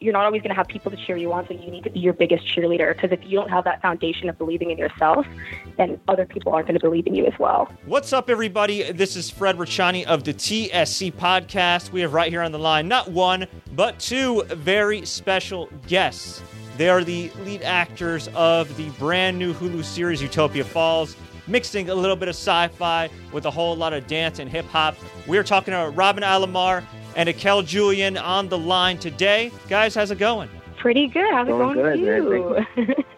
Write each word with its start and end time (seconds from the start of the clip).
you're 0.00 0.14
not 0.14 0.24
always 0.24 0.40
going 0.40 0.48
to 0.48 0.54
have 0.54 0.66
people 0.66 0.90
to 0.90 0.96
cheer 0.96 1.16
you 1.16 1.30
on. 1.32 1.46
So 1.46 1.52
you 1.52 1.70
need 1.70 1.84
to 1.84 1.90
be 1.90 2.00
your 2.00 2.14
biggest 2.14 2.46
cheerleader 2.46 2.94
because 2.94 3.12
if 3.12 3.20
you 3.22 3.38
don't 3.38 3.50
have 3.50 3.64
that 3.64 3.82
foundation 3.82 4.30
of 4.30 4.38
believing 4.38 4.70
in 4.70 4.78
yourself, 4.78 5.26
then 5.76 6.00
other 6.08 6.24
people 6.24 6.52
aren't 6.52 6.66
going 6.66 6.78
to 6.78 6.84
believe 6.84 7.06
in 7.06 7.14
you 7.14 7.26
as 7.26 7.38
well. 7.38 7.70
What's 7.84 8.14
up, 8.14 8.30
everybody? 8.30 8.90
This 8.92 9.14
is 9.14 9.28
Fred 9.28 9.58
Rachani 9.58 10.06
of 10.06 10.24
the 10.24 10.32
TSC 10.32 11.12
podcast. 11.12 11.92
We 11.92 12.00
have 12.00 12.14
right 12.14 12.30
here 12.30 12.40
on 12.40 12.50
the 12.50 12.58
line 12.58 12.88
not 12.88 13.10
one, 13.10 13.46
but 13.72 13.98
two 13.98 14.42
very 14.48 15.04
special 15.04 15.68
guests. 15.86 16.42
They 16.78 16.88
are 16.88 17.04
the 17.04 17.30
lead 17.44 17.60
actors 17.60 18.28
of 18.28 18.74
the 18.78 18.88
brand 18.90 19.38
new 19.38 19.52
Hulu 19.52 19.84
series 19.84 20.22
Utopia 20.22 20.64
Falls 20.64 21.14
mixing 21.46 21.90
a 21.90 21.94
little 21.94 22.16
bit 22.16 22.28
of 22.28 22.34
sci-fi 22.34 23.10
with 23.32 23.44
a 23.44 23.50
whole 23.50 23.76
lot 23.76 23.92
of 23.92 24.06
dance 24.06 24.38
and 24.38 24.48
hip 24.48 24.64
hop. 24.66 24.96
We're 25.26 25.42
talking 25.42 25.72
to 25.72 25.90
Robyn 25.90 26.22
Alomar 26.22 26.84
and 27.16 27.28
Akiel 27.28 27.64
Julien 27.64 28.16
on 28.16 28.48
the 28.48 28.58
line 28.58 28.98
today. 28.98 29.50
Guys, 29.68 29.94
how's 29.94 30.10
it 30.10 30.18
going? 30.18 30.48
Pretty 30.76 31.06
good. 31.08 31.32
How's 31.32 31.46
Going 31.48 31.78
it 31.78 31.82
going 31.82 32.04
good, 32.04 32.64
for 32.76 32.80
you? 32.80 33.04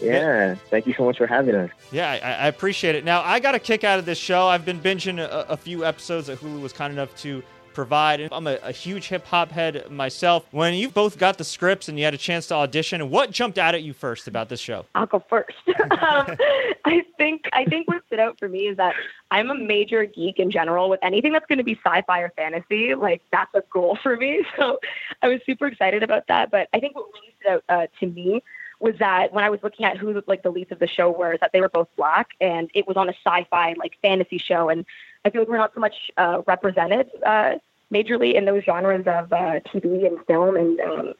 Yeah, 0.00 0.54
thank 0.70 0.86
you 0.86 0.94
so 0.94 1.04
much 1.04 1.18
for 1.18 1.26
having 1.26 1.54
us. 1.54 1.70
Yeah, 1.92 2.10
I, 2.10 2.44
I 2.44 2.46
appreciate 2.48 2.94
it. 2.94 3.04
Now, 3.04 3.22
I 3.22 3.38
got 3.38 3.54
a 3.54 3.58
kick 3.58 3.84
out 3.84 3.98
of 3.98 4.06
this 4.06 4.16
show. 4.16 4.46
I've 4.46 4.64
been 4.64 4.80
binging 4.80 5.18
a, 5.18 5.44
a 5.50 5.56
few 5.58 5.84
episodes 5.84 6.28
that 6.28 6.40
Hulu 6.40 6.62
was 6.62 6.72
kind 6.72 6.90
enough 6.90 7.14
to 7.18 7.42
provide. 7.72 8.28
I'm 8.32 8.46
a, 8.46 8.58
a 8.62 8.72
huge 8.72 9.08
hip 9.08 9.26
hop 9.26 9.50
head 9.50 9.90
myself. 9.90 10.46
When 10.50 10.74
you 10.74 10.88
both 10.88 11.18
got 11.18 11.38
the 11.38 11.44
scripts 11.44 11.88
and 11.88 11.98
you 11.98 12.04
had 12.04 12.14
a 12.14 12.18
chance 12.18 12.48
to 12.48 12.54
audition, 12.54 13.10
what 13.10 13.30
jumped 13.30 13.58
out 13.58 13.74
at 13.74 13.82
you 13.82 13.92
first 13.92 14.28
about 14.28 14.48
this 14.48 14.60
show? 14.60 14.86
I'll 14.94 15.06
go 15.06 15.24
first. 15.28 15.56
um, 15.68 16.36
I 16.84 17.04
think 17.16 17.44
I 17.52 17.64
think 17.64 17.88
what 17.88 18.04
stood 18.06 18.20
out 18.20 18.38
for 18.38 18.48
me 18.48 18.68
is 18.68 18.76
that 18.76 18.94
I'm 19.30 19.50
a 19.50 19.54
major 19.54 20.04
geek 20.04 20.38
in 20.38 20.50
general. 20.50 20.90
With 20.90 21.00
anything 21.02 21.32
that's 21.32 21.46
going 21.46 21.58
to 21.58 21.64
be 21.64 21.78
sci-fi 21.84 22.20
or 22.20 22.32
fantasy, 22.36 22.94
like 22.94 23.22
that's 23.30 23.54
a 23.54 23.62
goal 23.72 23.98
for 24.02 24.16
me. 24.16 24.44
So 24.58 24.78
I 25.22 25.28
was 25.28 25.40
super 25.46 25.66
excited 25.66 26.02
about 26.02 26.26
that. 26.28 26.50
But 26.50 26.68
I 26.74 26.80
think 26.80 26.94
what 26.94 27.06
really 27.14 27.34
stood 27.40 27.52
out 27.52 27.64
uh, 27.68 27.86
to 28.00 28.06
me 28.06 28.42
was 28.80 28.94
that 28.98 29.32
when 29.32 29.44
I 29.44 29.50
was 29.50 29.60
looking 29.62 29.86
at 29.86 29.96
who 29.96 30.22
like 30.26 30.42
the 30.42 30.50
leads 30.50 30.72
of 30.72 30.78
the 30.78 30.86
show 30.86 31.10
were, 31.10 31.36
that 31.40 31.52
they 31.52 31.60
were 31.60 31.68
both 31.68 31.88
black, 31.96 32.30
and 32.40 32.70
it 32.74 32.88
was 32.88 32.96
on 32.96 33.08
a 33.08 33.14
sci-fi 33.24 33.74
like 33.78 33.96
fantasy 34.02 34.38
show, 34.38 34.68
and 34.68 34.84
I 35.24 35.30
feel 35.30 35.42
like 35.42 35.48
we're 35.48 35.58
not 35.58 35.72
so 35.74 35.80
much 35.80 35.94
uh, 36.16 36.42
represented 36.46 37.10
uh, 37.26 37.54
majorly 37.92 38.34
in 38.34 38.44
those 38.44 38.64
genres 38.64 39.06
of 39.06 39.32
uh, 39.32 39.60
TV 39.72 40.06
and 40.06 40.18
film 40.26 40.56
and 40.56 40.80
um, 40.80 41.12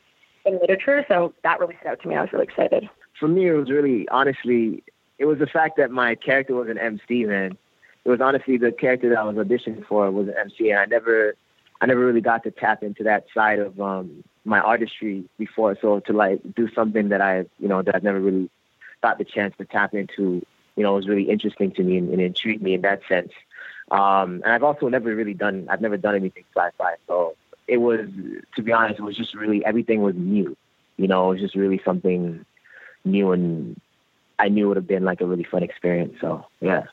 and 0.46 0.58
literature. 0.60 1.04
So 1.08 1.34
that 1.42 1.60
really 1.60 1.76
stood 1.80 1.90
out 1.90 2.02
to 2.02 2.08
me. 2.08 2.16
I 2.16 2.22
was 2.22 2.32
really 2.32 2.44
excited. 2.44 2.88
For 3.18 3.28
me, 3.28 3.48
it 3.48 3.52
was 3.52 3.70
really, 3.70 4.08
honestly, 4.08 4.82
it 5.18 5.26
was 5.26 5.38
the 5.38 5.46
fact 5.46 5.76
that 5.76 5.90
my 5.90 6.14
character 6.14 6.54
was 6.54 6.68
an 6.68 6.78
MC, 6.78 7.24
man. 7.24 7.58
It 8.04 8.08
was 8.08 8.20
honestly 8.20 8.56
the 8.56 8.72
character 8.72 9.10
that 9.10 9.18
I 9.18 9.24
was 9.24 9.36
auditioning 9.36 9.86
for 9.86 10.10
was 10.10 10.28
an 10.28 10.34
MC, 10.40 10.70
and 10.70 10.80
I 10.80 10.86
never, 10.86 11.34
I 11.82 11.86
never 11.86 12.00
really 12.00 12.22
got 12.22 12.44
to 12.44 12.50
tap 12.50 12.82
into 12.82 13.04
that 13.04 13.26
side 13.34 13.58
of 13.58 13.78
um, 13.78 14.24
my 14.44 14.58
artistry 14.58 15.24
before. 15.38 15.76
So 15.80 16.00
to 16.00 16.14
like 16.14 16.40
do 16.54 16.70
something 16.74 17.10
that 17.10 17.20
I, 17.20 17.44
you 17.58 17.68
know, 17.68 17.82
that 17.82 17.94
I've 17.94 18.02
never 18.02 18.20
really 18.20 18.48
got 19.02 19.18
the 19.18 19.24
chance 19.24 19.54
to 19.58 19.66
tap 19.66 19.92
into, 19.92 20.44
you 20.76 20.82
know, 20.82 20.94
was 20.94 21.08
really 21.08 21.28
interesting 21.28 21.72
to 21.72 21.82
me 21.82 21.98
and, 21.98 22.10
and 22.10 22.22
intrigued 22.22 22.62
me 22.62 22.74
in 22.74 22.80
that 22.82 23.02
sense. 23.06 23.32
Um, 23.90 24.42
and 24.44 24.52
I've 24.52 24.62
also 24.62 24.88
never 24.88 25.14
really 25.14 25.34
done, 25.34 25.66
I've 25.70 25.80
never 25.80 25.96
done 25.96 26.14
anything 26.14 26.44
sci-fi. 26.54 26.94
So 27.06 27.36
it 27.66 27.78
was, 27.78 28.08
to 28.56 28.62
be 28.62 28.72
honest, 28.72 28.98
it 29.00 29.02
was 29.02 29.16
just 29.16 29.34
really, 29.34 29.64
everything 29.64 30.02
was 30.02 30.14
new. 30.16 30.56
You 30.96 31.08
know, 31.08 31.30
it 31.30 31.34
was 31.34 31.40
just 31.40 31.54
really 31.54 31.80
something 31.84 32.44
new 33.04 33.32
and 33.32 33.80
I 34.38 34.48
knew 34.48 34.66
it 34.66 34.68
would 34.68 34.76
have 34.76 34.86
been 34.86 35.04
like 35.04 35.20
a 35.20 35.26
really 35.26 35.44
fun 35.44 35.62
experience. 35.62 36.16
So 36.20 36.44
yeah. 36.60 36.84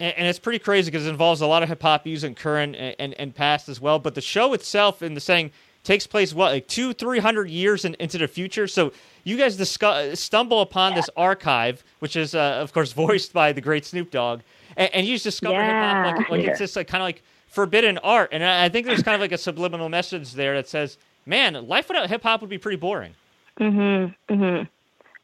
And, 0.00 0.14
and 0.16 0.28
it's 0.28 0.38
pretty 0.38 0.58
crazy 0.58 0.90
because 0.90 1.06
it 1.06 1.10
involves 1.10 1.40
a 1.40 1.46
lot 1.46 1.62
of 1.62 1.68
hip 1.68 1.82
hop 1.82 2.06
using 2.06 2.34
current 2.34 2.76
and, 2.76 2.96
and, 2.98 3.14
and 3.14 3.34
past 3.34 3.68
as 3.68 3.80
well. 3.80 3.98
But 3.98 4.14
the 4.14 4.20
show 4.20 4.52
itself, 4.52 5.02
in 5.02 5.14
the 5.14 5.20
saying, 5.20 5.50
takes 5.86 6.06
place 6.06 6.34
what 6.34 6.52
like 6.52 6.66
two, 6.66 6.92
three 6.92 7.20
hundred 7.20 7.48
years 7.48 7.84
in, 7.84 7.94
into 8.00 8.18
the 8.18 8.28
future. 8.28 8.66
So 8.66 8.92
you 9.24 9.36
guys 9.36 9.56
discuss, 9.56 10.18
stumble 10.20 10.60
upon 10.60 10.94
this 10.94 11.08
archive, 11.16 11.84
which 12.00 12.16
is 12.16 12.34
uh, 12.34 12.58
of 12.60 12.72
course 12.72 12.92
voiced 13.04 13.32
by 13.32 13.52
the 13.52 13.60
great 13.60 13.84
Snoop 13.84 14.10
Dogg, 14.10 14.40
and, 14.76 14.94
and 14.94 15.06
you 15.06 15.14
just 15.14 15.24
discover 15.24 15.54
Yeah. 15.54 15.66
hip 15.66 16.06
hop 16.06 16.18
like, 16.18 16.30
like 16.30 16.44
Yeah. 16.44 16.50
it's 16.50 16.58
just 16.58 16.76
like 16.76 16.88
kind 16.88 17.02
of 17.02 17.06
like 17.06 17.22
forbidden 17.48 17.98
art. 17.98 18.30
And 18.32 18.44
I 18.44 18.64
I 18.64 18.68
think 18.68 18.86
there's 18.86 19.02
kind 19.02 19.14
of 19.14 19.20
like 19.20 19.32
a 19.32 19.38
subliminal 19.38 19.88
message 19.88 20.32
there 20.34 20.54
that 20.54 20.68
says, 20.68 20.98
"Man, 21.24 21.66
life 21.68 21.88
without 21.88 22.08
hip 22.08 22.22
hop 22.22 22.40
would 22.40 22.50
be 22.50 22.58
pretty 22.58 22.76
boring." 22.76 23.14
Mm-hmm. 23.60 24.34
Mm-hmm. 24.34 24.64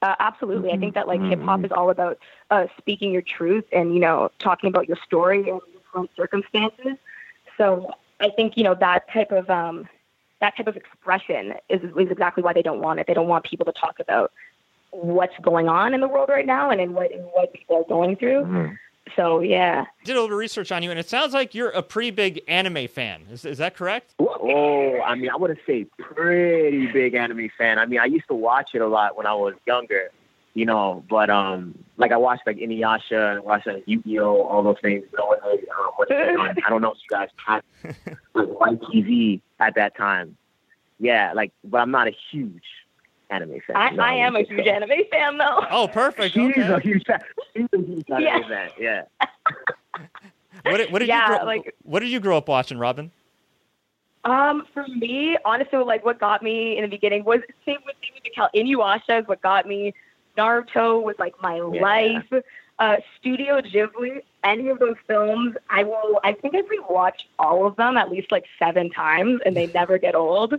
Uh, 0.00 0.14
absolutely. 0.18 0.70
I 0.72 0.76
think 0.78 0.94
that 0.94 1.06
like 1.06 1.20
hip 1.22 1.40
hop 1.42 1.64
is 1.64 1.70
all 1.70 1.90
about 1.90 2.18
uh, 2.50 2.66
speaking 2.78 3.12
your 3.12 3.22
truth 3.22 3.64
and 3.72 3.94
you 3.94 4.00
know 4.00 4.30
talking 4.38 4.68
about 4.68 4.88
your 4.88 4.96
story 5.04 5.38
and 5.38 5.46
your 5.46 5.60
current 5.92 6.10
circumstances. 6.16 6.96
So 7.56 7.92
I 8.20 8.30
think 8.30 8.56
you 8.56 8.64
know 8.64 8.74
that 8.74 9.08
type 9.12 9.30
of 9.30 9.48
um, 9.50 9.88
that 10.40 10.56
type 10.56 10.66
of 10.66 10.76
expression 10.76 11.54
is 11.69 11.82
is 11.84 12.10
exactly 12.10 12.42
why 12.42 12.52
they 12.52 12.62
don't 12.62 12.80
want 12.80 12.98
it. 13.00 13.06
They 13.06 13.14
don't 13.14 13.28
want 13.28 13.44
people 13.44 13.64
to 13.66 13.72
talk 13.72 14.00
about 14.00 14.32
what's 14.90 15.36
going 15.40 15.69
on 15.69 15.94
in 15.94 16.00
the 16.00 16.08
world 16.08 16.28
right 16.28 16.46
now 16.46 16.70
and 16.70 16.80
in 16.80 16.94
what 16.94 17.12
in 17.12 17.20
what 17.20 17.52
people 17.52 17.76
are 17.76 17.84
going 17.88 18.16
through. 18.16 18.42
Mhm. 18.44 18.78
So 19.16 19.40
yeah. 19.40 19.84
Did 20.04 20.16
a 20.16 20.20
little 20.20 20.36
research 20.36 20.72
on 20.72 20.82
you, 20.82 20.90
and 20.90 20.98
it 20.98 21.08
sounds 21.08 21.32
like 21.34 21.54
you're 21.54 21.70
a 21.70 21.82
pretty 21.82 22.10
big 22.10 22.42
anime 22.48 22.88
fan. 22.88 23.22
Is, 23.30 23.44
is 23.44 23.58
that 23.58 23.76
correct? 23.76 24.14
Oh, 24.20 25.00
I 25.00 25.14
mean, 25.14 25.30
I 25.30 25.36
wouldn't 25.36 25.60
say 25.66 25.86
pretty 25.98 26.86
big 26.92 27.14
anime 27.14 27.50
fan. 27.56 27.78
I 27.78 27.86
mean, 27.86 28.00
I 28.00 28.06
used 28.06 28.26
to 28.28 28.34
watch 28.34 28.70
it 28.74 28.80
a 28.80 28.86
lot 28.86 29.16
when 29.16 29.26
I 29.26 29.34
was 29.34 29.54
younger, 29.66 30.10
you 30.54 30.66
know. 30.66 31.04
But 31.08 31.30
um, 31.30 31.76
like 31.96 32.12
I 32.12 32.16
watched 32.16 32.46
like 32.46 32.56
Inuyasha 32.56 33.36
and 33.36 33.44
watched 33.44 33.66
like 33.66 33.84
Yu-Gi-Oh, 33.86 34.42
all 34.42 34.62
those 34.62 34.76
things. 34.82 35.04
You 35.12 35.18
know, 35.18 35.28
when 35.28 35.38
they, 35.42 35.62
um, 35.68 35.90
what 35.96 36.10
is 36.10 36.16
it 36.16 36.36
on- 36.38 36.56
I 36.66 36.70
don't 36.70 36.82
know 36.82 36.92
if 36.92 36.98
you 36.98 37.08
guys 37.16 37.28
had 37.36 37.62
like 38.34 38.48
white 38.48 38.80
TV 38.82 39.40
at 39.60 39.74
that 39.76 39.96
time. 39.96 40.36
Yeah, 40.98 41.32
like, 41.34 41.52
but 41.64 41.78
I'm 41.80 41.90
not 41.90 42.06
a 42.06 42.12
huge 42.30 42.62
anime 43.32 43.60
fan. 43.66 43.76
I, 43.76 43.91
No, 43.91 44.03
I 44.03 44.12
am 44.15 44.37
a 44.37 44.41
just- 44.41 44.53
huge 44.53 44.66
anime 44.66 44.91
fan 45.10 45.38
though. 45.38 45.65
Oh, 45.70 45.88
perfect. 45.88 46.34
She's 46.34 46.50
Okay. 46.50 46.60
a 46.72 46.81
huge 46.81 47.04
fan. 47.06 47.20
She's 47.56 47.66
a 47.72 47.78
huge 47.78 48.10
anime 48.10 48.22
Yeah. 48.22 48.48
fan. 48.48 48.70
Yeah. 48.78 49.03
What 50.65 50.76
did, 50.76 50.93
what 50.93 50.98
did 51.00 51.09
Yeah, 51.09 51.28
you 51.32 51.37
grow, 51.38 51.47
like- 51.47 51.75
what 51.82 52.00
did 52.00 52.10
you 52.10 52.20
grow 52.20 52.37
up 52.37 52.47
watching, 52.48 52.78
Robyn? 52.78 53.10
Um, 54.25 54.65
for 54.72 54.87
me, 54.87 55.37
honestly, 55.44 55.78
like 55.81 56.04
what 56.04 56.20
got 56.20 56.43
me 56.43 56.76
in 56.76 56.82
the 56.82 56.88
beginning 56.88 57.25
was 57.25 57.41
same 57.66 57.78
with 57.84 57.97
same 58.03 58.12
with 58.15 58.22
the 58.22 58.31
Cal 58.31 58.48
Inuyasha 58.54 59.22
is 59.22 59.26
what 59.28 59.41
got 59.43 59.66
me. 59.66 59.93
Naruto 60.38 61.03
was 61.03 61.16
like 61.19 61.34
my 61.43 61.59
life. 61.59 62.32
Uh, 62.78 62.97
Studio 63.19 63.60
Ghibli, 63.60 64.22
any 64.44 64.69
of 64.69 64.78
those 64.78 64.94
films, 65.09 65.56
I 65.69 65.82
will. 65.84 66.20
I 66.22 66.32
think 66.32 66.54
I've 66.54 66.64
rewatched 66.66 67.25
all 67.38 67.66
of 67.66 67.75
them 67.76 67.97
at 67.97 68.10
least 68.10 68.31
like 68.31 68.44
seven 68.59 68.91
times, 68.91 69.41
and 69.44 69.56
they 69.56 69.66
never 69.75 69.99
get 69.99 70.14
old. 70.14 70.54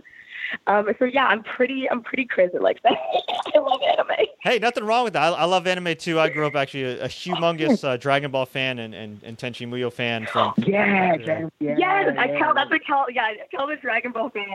Um, 0.66 0.88
so 0.98 1.04
yeah, 1.04 1.26
I'm 1.26 1.42
pretty. 1.42 1.88
I'm 1.90 2.02
pretty 2.02 2.24
crazy 2.26 2.58
like 2.58 2.82
that. 2.82 2.92
I 3.54 3.58
love 3.58 3.80
anime. 3.92 4.26
Hey, 4.40 4.58
nothing 4.58 4.84
wrong 4.84 5.04
with 5.04 5.12
that. 5.14 5.22
I, 5.22 5.36
I 5.36 5.44
love 5.44 5.66
anime 5.66 5.96
too. 5.96 6.18
I 6.20 6.28
grew 6.28 6.46
up 6.46 6.54
actually 6.54 6.84
a, 6.84 7.04
a 7.04 7.08
humongous 7.08 7.82
uh, 7.84 7.96
Dragon 7.96 8.30
Ball 8.30 8.46
fan 8.46 8.78
and, 8.78 8.94
and, 8.94 9.20
and 9.22 9.38
Tenchi 9.38 9.66
Muyo 9.68 9.92
fan 9.92 10.26
from. 10.26 10.54
Yeah, 10.64 11.14
yeah, 11.16 11.48
yeah. 11.60 11.74
yes, 11.78 12.16
I 12.18 12.28
Cal. 12.38 12.54
That's 12.54 12.70
a 12.72 12.78
Cal. 12.78 13.06
Yeah, 13.10 13.28
Cal 13.50 13.66
the 13.66 13.76
Dragon 13.76 14.12
Ball 14.12 14.30
fan. 14.30 14.46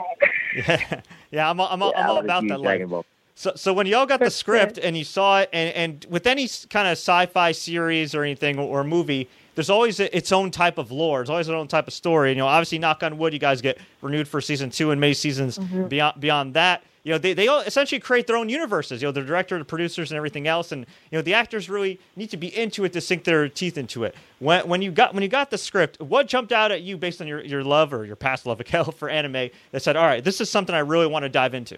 Yeah, 0.55 1.01
yeah 1.31 1.50
I'm, 1.50 1.59
all- 1.59 1.69
I'm, 1.72 1.81
all- 1.81 1.91
Yeah, 1.95 2.03
I'm 2.03 2.09
all 2.09 2.17
about 2.17 2.47
that 2.47 2.59
life. 2.59 2.63
Dragon 2.63 2.89
Ball. 2.89 3.06
So, 3.35 3.53
so 3.56 3.71
when 3.73 3.88
y'all 3.88 4.06
got 4.06 4.19
the 4.19 4.29
script 4.29 4.77
and 4.77 4.97
you 4.97 5.06
saw 5.06 5.39
it, 5.39 5.50
and, 5.53 5.73
and 5.73 6.06
with 6.09 6.27
any 6.27 6.50
kind 6.69 6.88
of 6.89 6.94
sci-fi 6.94 7.53
series 7.53 8.13
or 8.13 8.23
anything 8.23 8.59
or, 8.59 8.83
movie, 8.83 9.29
there's 9.55 9.69
always 9.69 9.99
a, 9.99 10.15
its 10.15 10.31
own 10.31 10.51
type 10.51 10.77
of 10.77 10.91
lore. 10.91 11.21
It's 11.21 11.29
always 11.29 11.47
its 11.47 11.53
own 11.53 11.67
type 11.67 11.87
of 11.87 11.93
story. 11.93 12.31
And, 12.31 12.37
you 12.37 12.43
know, 12.43 12.47
obviously, 12.47 12.79
knock 12.79 13.03
on 13.03 13.17
wood, 13.17 13.33
you 13.33 13.39
guys 13.39 13.61
get 13.61 13.77
renewed 14.01 14.27
for 14.27 14.41
season 14.41 14.69
two 14.69 14.91
and 14.91 14.99
May 14.99 15.13
seasons 15.13 15.57
beyond 15.57 16.19
beyond 16.19 16.53
that. 16.53 16.83
You 17.03 17.13
know, 17.13 17.17
they, 17.17 17.33
they 17.33 17.47
all 17.47 17.61
essentially 17.61 17.99
create 17.99 18.27
their 18.27 18.35
own 18.35 18.49
universes. 18.49 19.01
You 19.01 19.07
know, 19.07 19.11
the 19.13 19.21
director, 19.21 19.57
the 19.57 19.65
producers, 19.65 20.11
and 20.11 20.17
everything 20.17 20.47
else, 20.47 20.71
and 20.71 20.85
you 21.11 21.17
know, 21.17 21.21
the 21.21 21.33
actors 21.33 21.69
really 21.69 21.99
need 22.15 22.29
to 22.31 22.38
be 22.38 22.55
into 22.55 22.83
it 22.83 22.93
to 22.93 23.01
sink 23.01 23.23
their 23.23 23.47
teeth 23.47 23.77
into 23.77 24.03
it. 24.03 24.15
When 24.39 24.67
when 24.67 24.81
you 24.81 24.91
got 24.91 25.13
when 25.13 25.23
you 25.23 25.29
got 25.29 25.49
the 25.49 25.57
script, 25.57 26.01
what 26.01 26.27
jumped 26.27 26.51
out 26.51 26.71
at 26.71 26.81
you 26.81 26.97
based 26.97 27.21
on 27.21 27.27
your, 27.27 27.41
your 27.41 27.63
love 27.63 27.93
or 27.93 28.05
your 28.05 28.17
past 28.17 28.45
love, 28.45 28.59
of 28.59 28.65
Akiel, 28.65 28.93
for 28.99 29.09
anime 29.09 29.49
that 29.71 29.81
said, 29.81 29.95
all 29.95 30.05
right, 30.05 30.23
this 30.23 30.41
is 30.41 30.49
something 30.49 30.75
I 30.75 30.79
really 30.79 31.07
want 31.07 31.23
to 31.23 31.29
dive 31.29 31.53
into. 31.53 31.77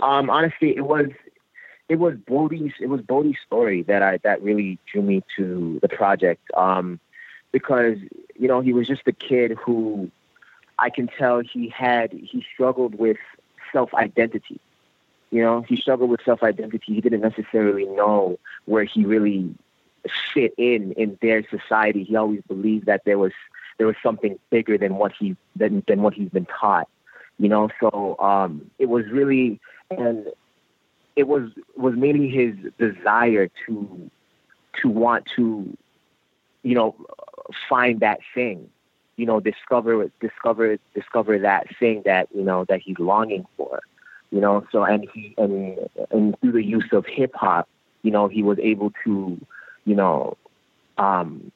Um, 0.00 0.30
honestly, 0.30 0.74
it 0.76 0.84
was 0.84 1.06
it 1.88 1.96
was 1.96 2.16
Bodhi's 2.16 2.72
it 2.80 2.88
was 2.88 3.00
Bodhi's 3.02 3.38
story 3.44 3.82
that 3.82 4.02
I 4.02 4.18
that 4.18 4.42
really 4.42 4.78
drew 4.90 5.02
me 5.02 5.22
to 5.36 5.78
the 5.82 5.88
project. 5.88 6.42
Um, 6.56 7.00
because 7.52 7.98
you 8.36 8.48
know 8.48 8.60
he 8.60 8.72
was 8.72 8.88
just 8.88 9.02
a 9.06 9.12
kid 9.12 9.56
who 9.64 10.10
I 10.78 10.90
can 10.90 11.08
tell 11.08 11.40
he 11.40 11.68
had 11.68 12.12
he 12.12 12.44
struggled 12.52 12.96
with 12.96 13.18
self 13.72 13.94
identity. 13.94 14.60
You 15.30 15.42
know, 15.42 15.62
he 15.62 15.76
struggled 15.76 16.10
with 16.10 16.20
self 16.24 16.42
identity. 16.42 16.94
He 16.94 17.00
didn't 17.00 17.20
necessarily 17.20 17.86
know 17.86 18.38
where 18.66 18.84
he 18.84 19.04
really 19.04 19.54
fit 20.32 20.54
in 20.56 20.92
in 20.92 21.18
their 21.20 21.44
society. 21.48 22.04
He 22.04 22.16
always 22.16 22.42
believed 22.46 22.86
that 22.86 23.04
there 23.04 23.18
was 23.18 23.32
there 23.78 23.86
was 23.86 23.96
something 24.02 24.38
bigger 24.50 24.78
than 24.78 24.96
what 24.96 25.12
he 25.18 25.36
than 25.56 25.82
than 25.86 26.02
what 26.02 26.14
he's 26.14 26.28
been 26.28 26.46
taught. 26.46 26.88
You 27.38 27.48
know, 27.48 27.68
so 27.80 28.16
um, 28.20 28.70
it 28.78 28.88
was 28.88 29.06
really 29.10 29.60
and 29.90 30.26
it 31.16 31.28
was 31.28 31.50
was 31.76 31.94
mainly 31.96 32.28
his 32.28 32.54
desire 32.78 33.48
to 33.66 34.10
to 34.82 34.88
want 34.88 35.26
to 35.36 35.76
you 36.62 36.74
know 36.74 36.94
find 37.68 38.00
that 38.00 38.20
thing 38.34 38.68
you 39.16 39.26
know 39.26 39.40
discover 39.40 40.10
discover 40.20 40.76
discover 40.94 41.38
that 41.38 41.66
thing 41.78 42.02
that 42.04 42.28
you 42.34 42.42
know 42.42 42.64
that 42.68 42.80
he's 42.80 42.98
longing 42.98 43.46
for 43.56 43.80
you 44.34 44.40
know. 44.40 44.66
So 44.72 44.82
and 44.82 45.08
he 45.14 45.32
and 45.38 45.78
and 46.10 46.38
through 46.40 46.52
the 46.52 46.64
use 46.64 46.88
of 46.92 47.06
hip 47.06 47.34
hop, 47.34 47.68
you 48.02 48.10
know, 48.10 48.26
he 48.26 48.42
was 48.42 48.58
able 48.58 48.92
to, 49.04 49.40
you 49.84 49.94
know, 49.94 50.36
um, 50.98 51.52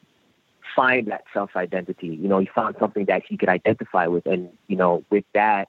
find 0.76 1.08
that 1.08 1.24
self 1.34 1.56
identity. 1.56 2.06
You 2.06 2.28
know, 2.28 2.38
he 2.38 2.46
found 2.54 2.76
something 2.78 3.06
that 3.06 3.22
he 3.28 3.36
could 3.36 3.48
identify 3.48 4.06
with, 4.06 4.26
and 4.26 4.48
you 4.68 4.76
know, 4.76 5.02
with 5.10 5.24
that, 5.34 5.68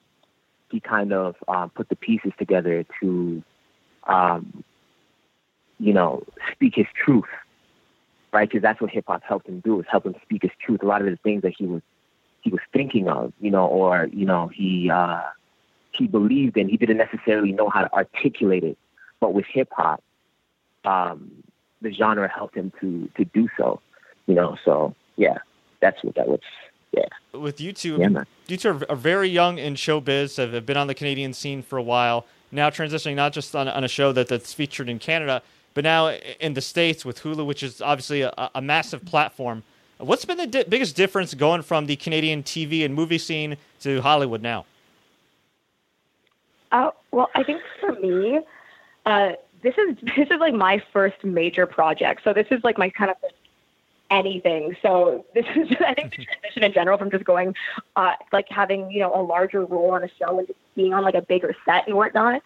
he 0.69 0.79
kind 0.79 1.11
of 1.11 1.35
um, 1.47 1.71
put 1.71 1.89
the 1.89 1.95
pieces 1.95 2.31
together 2.37 2.85
to, 3.01 3.43
um, 4.09 4.63
you 5.77 5.93
know, 5.93 6.23
speak 6.51 6.73
his 6.75 6.87
truth, 7.05 7.29
right? 8.33 8.49
Because 8.49 8.61
that's 8.61 8.81
what 8.81 8.89
hip 8.89 9.05
hop 9.07 9.23
helped 9.23 9.47
him 9.47 9.61
do, 9.61 9.79
is 9.79 9.85
help 9.89 10.05
him 10.05 10.15
speak 10.23 10.41
his 10.41 10.51
truth. 10.63 10.81
A 10.83 10.85
lot 10.85 11.01
of 11.01 11.07
the 11.07 11.17
things 11.17 11.43
that 11.43 11.53
he 11.57 11.65
was 11.65 11.81
he 12.41 12.49
was 12.49 12.61
thinking 12.73 13.07
of, 13.07 13.33
you 13.39 13.51
know, 13.51 13.65
or 13.65 14.09
you 14.11 14.25
know, 14.25 14.49
he 14.53 14.89
uh, 14.89 15.21
he 15.91 16.07
believed 16.07 16.57
in, 16.57 16.67
he 16.67 16.77
didn't 16.77 16.97
necessarily 16.97 17.51
know 17.51 17.69
how 17.69 17.81
to 17.81 17.93
articulate 17.93 18.63
it, 18.63 18.77
but 19.19 19.33
with 19.33 19.45
hip 19.51 19.69
hop, 19.71 20.03
um, 20.85 21.31
the 21.81 21.93
genre 21.93 22.27
helped 22.27 22.55
him 22.55 22.71
to 22.81 23.09
to 23.15 23.25
do 23.25 23.47
so, 23.57 23.79
you 24.25 24.35
know. 24.35 24.57
So 24.65 24.95
yeah, 25.15 25.37
that's 25.79 26.03
what 26.03 26.15
that 26.15 26.27
was. 26.27 26.41
Yeah. 26.91 27.05
With 27.39 27.61
you 27.61 27.71
two, 27.71 27.97
yeah, 27.99 28.23
you 28.47 28.57
two 28.57 28.69
are, 28.69 28.91
are 28.91 28.95
very 28.95 29.29
young 29.29 29.59
in 29.59 29.75
showbiz, 29.75 30.37
have 30.37 30.65
been 30.65 30.77
on 30.77 30.87
the 30.87 30.95
Canadian 30.95 31.33
scene 31.33 31.61
for 31.61 31.77
a 31.77 31.83
while. 31.83 32.25
Now 32.51 32.69
transitioning 32.69 33.15
not 33.15 33.33
just 33.33 33.55
on, 33.55 33.67
on 33.67 33.83
a 33.83 33.87
show 33.87 34.11
that, 34.11 34.27
that's 34.27 34.53
featured 34.53 34.89
in 34.89 34.99
Canada, 34.99 35.41
but 35.73 35.83
now 35.83 36.09
in 36.39 36.53
the 36.53 36.61
states 36.61 37.05
with 37.05 37.21
Hulu, 37.21 37.45
which 37.45 37.63
is 37.63 37.81
obviously 37.81 38.21
a, 38.21 38.51
a 38.55 38.61
massive 38.61 39.05
platform. 39.05 39.63
What's 39.97 40.25
been 40.25 40.37
the 40.37 40.47
di- 40.47 40.63
biggest 40.63 40.95
difference 40.95 41.33
going 41.33 41.61
from 41.61 41.85
the 41.85 41.95
Canadian 41.95 42.43
TV 42.43 42.85
and 42.85 42.95
movie 42.95 43.17
scene 43.17 43.57
to 43.81 44.01
Hollywood 44.01 44.41
now? 44.41 44.65
Uh, 46.71 46.91
well, 47.11 47.29
I 47.35 47.43
think 47.43 47.61
for 47.79 47.93
me, 47.93 48.39
uh, 49.05 49.31
this 49.61 49.75
is 49.77 49.97
this 50.15 50.29
is 50.29 50.39
like 50.39 50.53
my 50.53 50.81
first 50.93 51.23
major 51.23 51.65
project. 51.65 52.21
So 52.23 52.33
this 52.33 52.47
is 52.51 52.63
like 52.63 52.77
my 52.77 52.89
kind 52.89 53.11
of 53.11 53.17
anything. 54.09 54.75
So 54.81 55.25
this 55.33 55.45
is 55.55 55.69
I 55.85 55.93
think 55.93 56.15
the 56.15 56.25
transition 56.41 56.63
in 56.63 56.73
general 56.73 56.97
from 56.97 57.11
just 57.11 57.25
going 57.25 57.55
uh, 57.95 58.13
like 58.31 58.47
having 58.49 58.91
you 58.91 59.01
know 59.01 59.13
a 59.13 59.21
larger 59.21 59.65
role 59.65 59.91
on 59.91 60.03
a 60.03 60.09
show 60.19 60.39
and 60.39 60.47
just 60.47 60.59
being 60.79 60.93
on 60.93 61.03
like 61.03 61.15
a 61.15 61.21
bigger 61.21 61.53
set 61.65 61.85
and 61.87 61.95
whatnot 61.97 62.41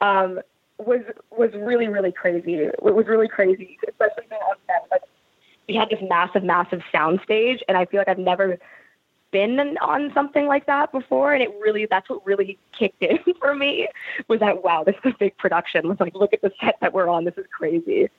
um, 0.00 0.40
was 0.78 1.00
was 1.36 1.50
really 1.54 1.88
really 1.88 2.12
crazy. 2.12 2.54
It 2.54 2.80
was 2.80 3.06
really 3.06 3.28
crazy, 3.28 3.76
especially 3.88 4.24
being 4.30 4.40
on 4.42 4.56
set. 4.66 4.86
Like 4.90 5.02
we 5.68 5.74
had 5.74 5.90
this 5.90 5.98
massive 6.08 6.44
massive 6.44 6.80
sound 6.92 7.20
stage, 7.24 7.60
and 7.66 7.76
I 7.76 7.86
feel 7.86 7.98
like 7.98 8.08
I've 8.08 8.18
never 8.18 8.58
been 9.32 9.58
on 9.78 10.12
something 10.12 10.46
like 10.46 10.66
that 10.66 10.92
before 10.92 11.32
and 11.32 11.42
it 11.42 11.48
really 11.58 11.86
that's 11.86 12.10
what 12.10 12.24
really 12.26 12.58
kicked 12.78 13.02
in 13.02 13.18
for 13.40 13.54
me 13.54 13.88
was 14.28 14.40
that 14.40 14.62
wow 14.62 14.84
this 14.84 14.94
is 15.06 15.14
a 15.14 15.18
big 15.18 15.34
production 15.38 15.88
was 15.88 15.98
like 16.00 16.14
look 16.14 16.34
at 16.34 16.42
the 16.42 16.52
set 16.60 16.76
that 16.82 16.92
we're 16.92 17.08
on 17.08 17.24
this 17.24 17.32
is 17.38 17.46
crazy 17.50 18.10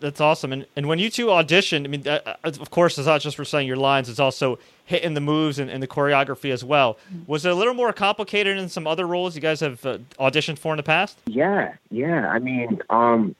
that's 0.00 0.20
awesome. 0.20 0.52
And 0.52 0.66
and 0.76 0.86
when 0.86 0.98
you 0.98 1.10
two 1.10 1.26
auditioned 1.26 1.84
i 1.84 1.88
mean 1.88 2.06
uh, 2.08 2.36
of 2.42 2.70
course 2.70 2.98
it's 2.98 3.06
not 3.06 3.20
just 3.20 3.36
for 3.36 3.44
saying 3.44 3.66
your 3.66 3.76
lines 3.76 4.08
it's 4.08 4.18
also 4.18 4.58
hitting 4.86 5.14
the 5.14 5.20
moves 5.20 5.58
and, 5.58 5.70
and, 5.70 5.82
the 5.82 5.86
choreography 5.86 6.50
as 6.52 6.62
well. 6.64 6.98
Was 7.26 7.46
it 7.46 7.52
a 7.52 7.54
little 7.54 7.74
more 7.74 7.92
complicated 7.92 8.58
than 8.58 8.68
some 8.68 8.86
other 8.86 9.06
roles 9.06 9.34
you 9.34 9.40
guys 9.40 9.60
have 9.60 9.84
uh, 9.86 9.98
auditioned 10.18 10.58
for 10.58 10.72
in 10.72 10.76
the 10.76 10.82
past? 10.82 11.18
Yeah 11.26 11.74
yeah. 11.90 12.28
I 12.28 12.38
mean 12.38 12.80
um 12.90 13.34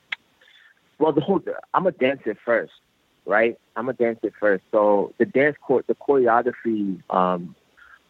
well 0.99 1.13
the 1.13 1.21
whole 1.21 1.43
i'm 1.75 1.87
a 1.87 1.93
dancer 1.93 2.37
first 2.45 2.73
right? 3.27 3.59
I'm 3.77 3.89
a 3.89 3.93
dancer 3.93 4.33
first, 4.39 4.65
so 4.71 5.13
the 5.19 5.25
dance 5.25 5.57
court, 5.61 5.87
the 5.87 5.95
choreography 5.95 7.03
um, 7.11 7.55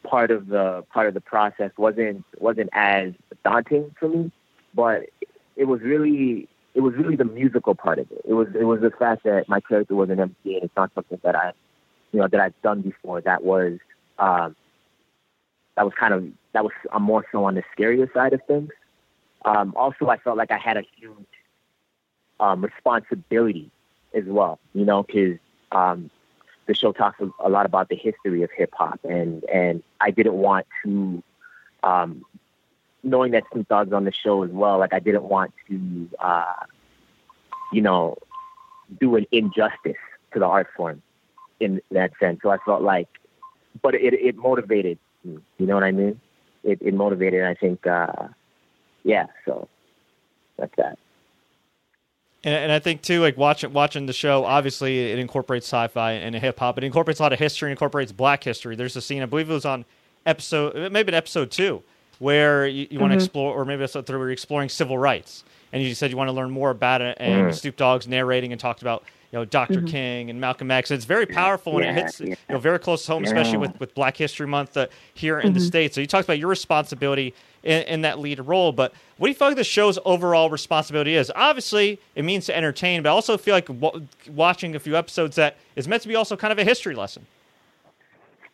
part 0.03 0.31
of 0.31 0.49
the 0.49 0.85
part 0.93 1.09
of 1.09 1.15
the 1.15 1.21
process 1.21 1.71
wasn't 1.77 2.25
wasn't 2.39 2.71
as 2.73 3.13
daunting 3.45 3.95
for 3.99 4.09
me, 4.09 4.33
but 4.75 5.09
it 5.57 5.65
was 5.65 5.81
really 5.81 6.49
it 6.75 6.81
was 6.81 6.95
really 6.95 7.17
the 7.17 7.25
musical 7.25 7.75
part 7.75 7.99
of 7.99 8.11
it. 8.11 8.23
It 8.25 8.35
was 8.35 8.49
it 8.55 8.65
was 8.65 8.81
the 8.81 8.91
fact 8.91 9.25
that 9.25 9.49
my 9.49 9.61
character 9.61 9.95
was 9.95 10.11
an 10.11 10.21
MC 10.21 10.55
and 10.55 10.65
it's 10.65 10.77
not 10.77 10.91
something 10.95 11.21
that 11.23 11.37
I 11.37 11.53
you 12.13 12.21
know 12.21 12.29
that 12.29 12.41
I've 12.41 12.61
done 12.63 12.83
before. 12.83 13.21
That 13.21 13.45
was 13.45 13.79
um, 14.19 14.57
that 15.77 15.85
was 15.85 15.95
kind 15.99 16.15
of 16.15 16.25
that 16.53 16.65
was 16.65 16.73
I'm 16.93 17.03
more 17.03 17.25
so 17.33 17.45
on 17.45 17.55
the 17.55 17.63
scarier 17.77 18.13
side 18.13 18.33
of 18.33 18.41
things. 18.47 18.71
Um, 19.45 19.75
also, 19.77 20.09
I 20.09 20.17
felt 20.19 20.37
like 20.37 20.51
I 20.51 20.59
had 20.59 20.77
a 20.77 20.85
huge 20.97 21.27
um, 22.41 22.65
responsibility 22.65 23.71
as 24.15 24.25
well, 24.25 24.59
you 24.73 24.85
know, 24.85 25.03
because 25.03 25.39
um, 25.73 26.11
the 26.67 26.75
show 26.75 26.93
talks 26.93 27.21
a 27.41 27.49
lot 27.49 27.67
about 27.67 27.89
the 27.89 27.97
history 27.97 28.43
of 28.43 28.51
hip 28.57 28.71
hop, 28.73 29.01
and 29.05 29.45
and 29.45 29.83
I 30.01 30.11
didn't 30.11 30.35
want 30.35 30.67
to, 30.85 31.23
um, 31.83 32.25
knowing 33.05 33.33
that 33.33 33.45
Snoop 33.53 33.69
Dogg's 33.69 33.93
on 33.93 34.05
the 34.05 34.13
show 34.13 34.43
as 34.43 34.51
well, 34.51 34.79
like 34.79 34.93
I 34.93 34.99
didn't 34.99 35.25
want 35.25 35.53
to, 35.69 36.09
uh, 36.19 36.65
you 37.73 37.83
know, 37.83 38.17
do 39.01 39.17
an 39.17 39.27
injustice 39.31 39.97
to 40.33 40.39
the 40.39 40.47
art 40.47 40.69
form 40.77 41.03
in 41.61 41.81
that 41.91 42.13
sense. 42.19 42.41
So 42.43 42.51
I 42.51 42.59
felt 42.65 42.83
like, 42.83 43.09
but 43.83 43.95
it 43.95 44.15
it 44.15 44.37
motivated 44.37 44.99
me, 45.25 45.39
you 45.59 45.67
know 45.67 45.75
what 45.75 45.85
I 45.85 45.93
mean? 45.93 46.21
It 46.63 46.79
it 46.81 46.95
motivated. 46.95 47.45
I 47.45 47.55
think, 47.55 47.87
uh, 47.87 48.29
yeah. 49.05 49.27
So 49.45 49.69
that's 50.57 50.75
that. 50.77 50.99
And, 52.43 52.55
and 52.55 52.73
I 52.73 52.79
think 52.79 53.03
too, 53.03 53.21
like 53.21 53.37
watching 53.37 53.73
watching 53.73 54.07
the 54.07 54.13
show, 54.13 54.45
obviously 54.45 55.13
it 55.13 55.19
incorporates 55.19 55.67
sci-fi 55.67 56.13
and 56.13 56.35
hip 56.35 56.59
hop. 56.59 56.79
It 56.79 56.85
incorporates 56.85 57.21
a 57.21 57.23
lot 57.23 57.33
of 57.33 57.39
history. 57.39 57.71
It 57.71 57.73
incorporates 57.73 58.13
Black 58.13 58.45
history. 58.45 58.77
There's 58.77 58.97
a 58.97 59.01
scene, 59.01 59.23
I 59.23 59.27
believe 59.27 59.51
it 59.51 59.55
was 59.55 59.65
on 59.65 59.85
episode, 60.27 60.93
maybe 60.93 61.09
in 61.09 61.15
episode 61.15 61.51
two, 61.51 61.83
where 62.19 62.67
you, 62.67 62.83
you 62.83 62.87
mm-hmm. 62.87 63.01
want 63.01 63.13
to 63.13 63.17
explore, 63.17 63.55
or 63.55 63.65
maybe 63.65 63.83
episode 63.83 64.07
three, 64.07 64.17
where 64.17 64.27
you're 64.27 64.33
exploring 64.33 64.69
civil 64.69 64.99
rights, 64.99 65.45
and 65.73 65.83
you 65.83 65.95
said 65.95 66.11
you 66.11 66.17
want 66.17 66.29
to 66.29 66.33
learn 66.33 66.51
more 66.51 66.71
about 66.71 67.01
it. 67.01 67.17
And 67.21 67.47
mm-hmm. 67.47 67.53
Snoop 67.53 67.77
Dogg's 67.77 68.09
narrating 68.09 68.53
and 68.53 68.61
talked 68.61 68.83
about 68.83 69.05
you 69.35 69.41
know 69.41 69.45
doctor 69.45 69.75
mm-hmm. 69.75 69.87
King 69.87 70.31
and 70.31 70.41
Malcolm 70.41 70.71
X. 70.71 70.93
It's 70.93 71.05
very 71.05 71.27
powerful 71.27 71.79
and 71.79 71.87
it 71.87 71.95
hits 71.95 72.21
yeah. 72.21 72.27
you 72.29 72.37
know 72.51 72.59
very 72.59 72.79
close 72.79 73.05
to 73.07 73.13
home, 73.13 73.25
yeah. 73.25 73.31
especially 73.31 73.59
with, 73.59 73.81
with 73.81 73.93
Black 73.93 74.17
History 74.17 74.47
Month 74.47 74.77
uh, 74.77 74.87
here 75.13 75.41
in 75.41 75.53
the 75.53 75.59
mm-hmm. 75.59 75.67
states. 75.67 75.97
So 75.97 76.01
you 76.01 76.07
talked 76.07 76.25
about 76.25 76.39
your 76.39 76.49
responsibility 76.49 77.35
in, 77.65 77.83
in, 77.83 78.01
that 78.03 78.21
lead 78.21 78.39
role, 78.39 78.71
but 78.71 78.93
what 79.17 79.27
do 79.27 79.31
you 79.31 79.35
feel 79.35 79.49
like 79.49 79.57
the 79.57 79.65
show's 79.65 79.99
overall 80.05 80.51
responsibility 80.51 81.17
is? 81.17 81.33
Obviously, 81.35 81.99
it 82.15 82.25
means 82.25 82.47
to 82.47 82.57
entertain, 82.57 83.03
but 83.03 83.09
I 83.09 83.13
also 83.13 83.37
feel 83.37 83.55
like 83.55 83.67
w- 83.67 84.07
watching 84.31 84.77
a 84.77 84.79
few 84.79 84.97
episodes 84.97 85.35
that 85.35 85.57
is 85.75 85.89
meant 85.89 86.03
to 86.03 86.09
be 86.09 86.15
also 86.15 86.37
kind 86.37 86.53
of 86.53 86.59
a 86.61 86.65
history 86.65 86.95
lesson. 86.95 87.27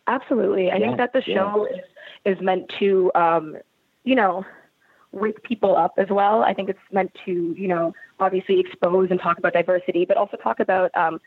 Absolutely, 0.07 0.71
I 0.71 0.77
yeah. 0.77 0.87
think 0.87 0.97
that 0.97 1.13
the 1.13 1.21
show 1.21 1.67
is 1.71 1.81
is 2.25 2.39
meant 2.41 2.69
to, 2.79 3.11
um, 3.15 3.57
you 4.03 4.15
know, 4.15 4.45
wake 5.11 5.43
people 5.43 5.75
up 5.75 5.93
as 5.97 6.09
well. 6.09 6.43
I 6.43 6.53
think 6.53 6.69
it's 6.69 6.79
meant 6.91 7.15
to, 7.25 7.31
you 7.57 7.67
know, 7.67 7.93
obviously 8.19 8.59
expose 8.59 9.11
and 9.11 9.19
talk 9.19 9.37
about 9.37 9.53
diversity, 9.53 10.05
but 10.05 10.17
also 10.17 10.37
talk 10.37 10.59
about 10.59 10.95
um, 10.95 11.19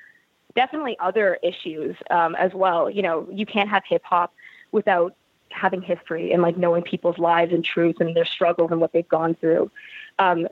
definitely 0.54 0.96
other 1.00 1.38
issues 1.42 1.96
um, 2.10 2.34
as 2.36 2.52
well. 2.54 2.88
You 2.88 3.02
know, 3.02 3.28
you 3.30 3.44
can't 3.46 3.68
have 3.68 3.82
hip 3.86 4.02
hop 4.04 4.32
without 4.72 5.14
having 5.50 5.82
history 5.82 6.32
and 6.32 6.42
like 6.42 6.56
knowing 6.56 6.82
people's 6.82 7.18
lives 7.18 7.52
and 7.52 7.64
truths 7.64 8.00
and 8.00 8.16
their 8.16 8.24
struggles 8.24 8.70
and 8.70 8.80
what 8.80 8.92
they've 8.92 9.08
gone 9.08 9.34
through. 9.34 9.70
Um, 10.18 10.48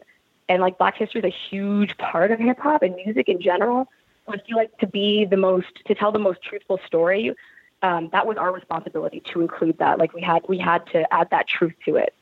and 0.49 0.61
like 0.61 0.79
Black 0.79 0.97
history 0.97 1.21
is 1.21 1.25
a 1.25 1.37
huge 1.51 1.97
part 1.99 2.31
of 2.31 2.39
hip 2.39 2.59
hop 2.59 2.83
and 2.83 2.95
music 2.95 3.29
in 3.29 3.41
general. 3.41 3.89
I 4.29 4.39
feel 4.39 4.57
like 4.57 4.77
to 4.79 4.87
be 4.87 5.25
the 5.25 5.37
most, 5.37 5.85
to 5.87 5.95
tell 5.95 6.13
the 6.13 6.19
most 6.19 6.43
truthful 6.43 6.79
story, 6.87 7.35
um, 7.83 8.09
that 8.13 8.27
was 8.27 8.37
our 8.37 8.53
responsibility 8.53 9.23
to 9.33 9.41
include 9.41 9.79
that. 9.79 9.99
Like 9.99 10.13
we 10.13 10.23
had, 10.23 10.43
we 10.49 10.59
had 10.59 10.87
to 10.89 11.13
add 11.13 11.29
that 11.31 11.49
truth 11.49 11.75
to 11.87 11.97
it 11.97 12.15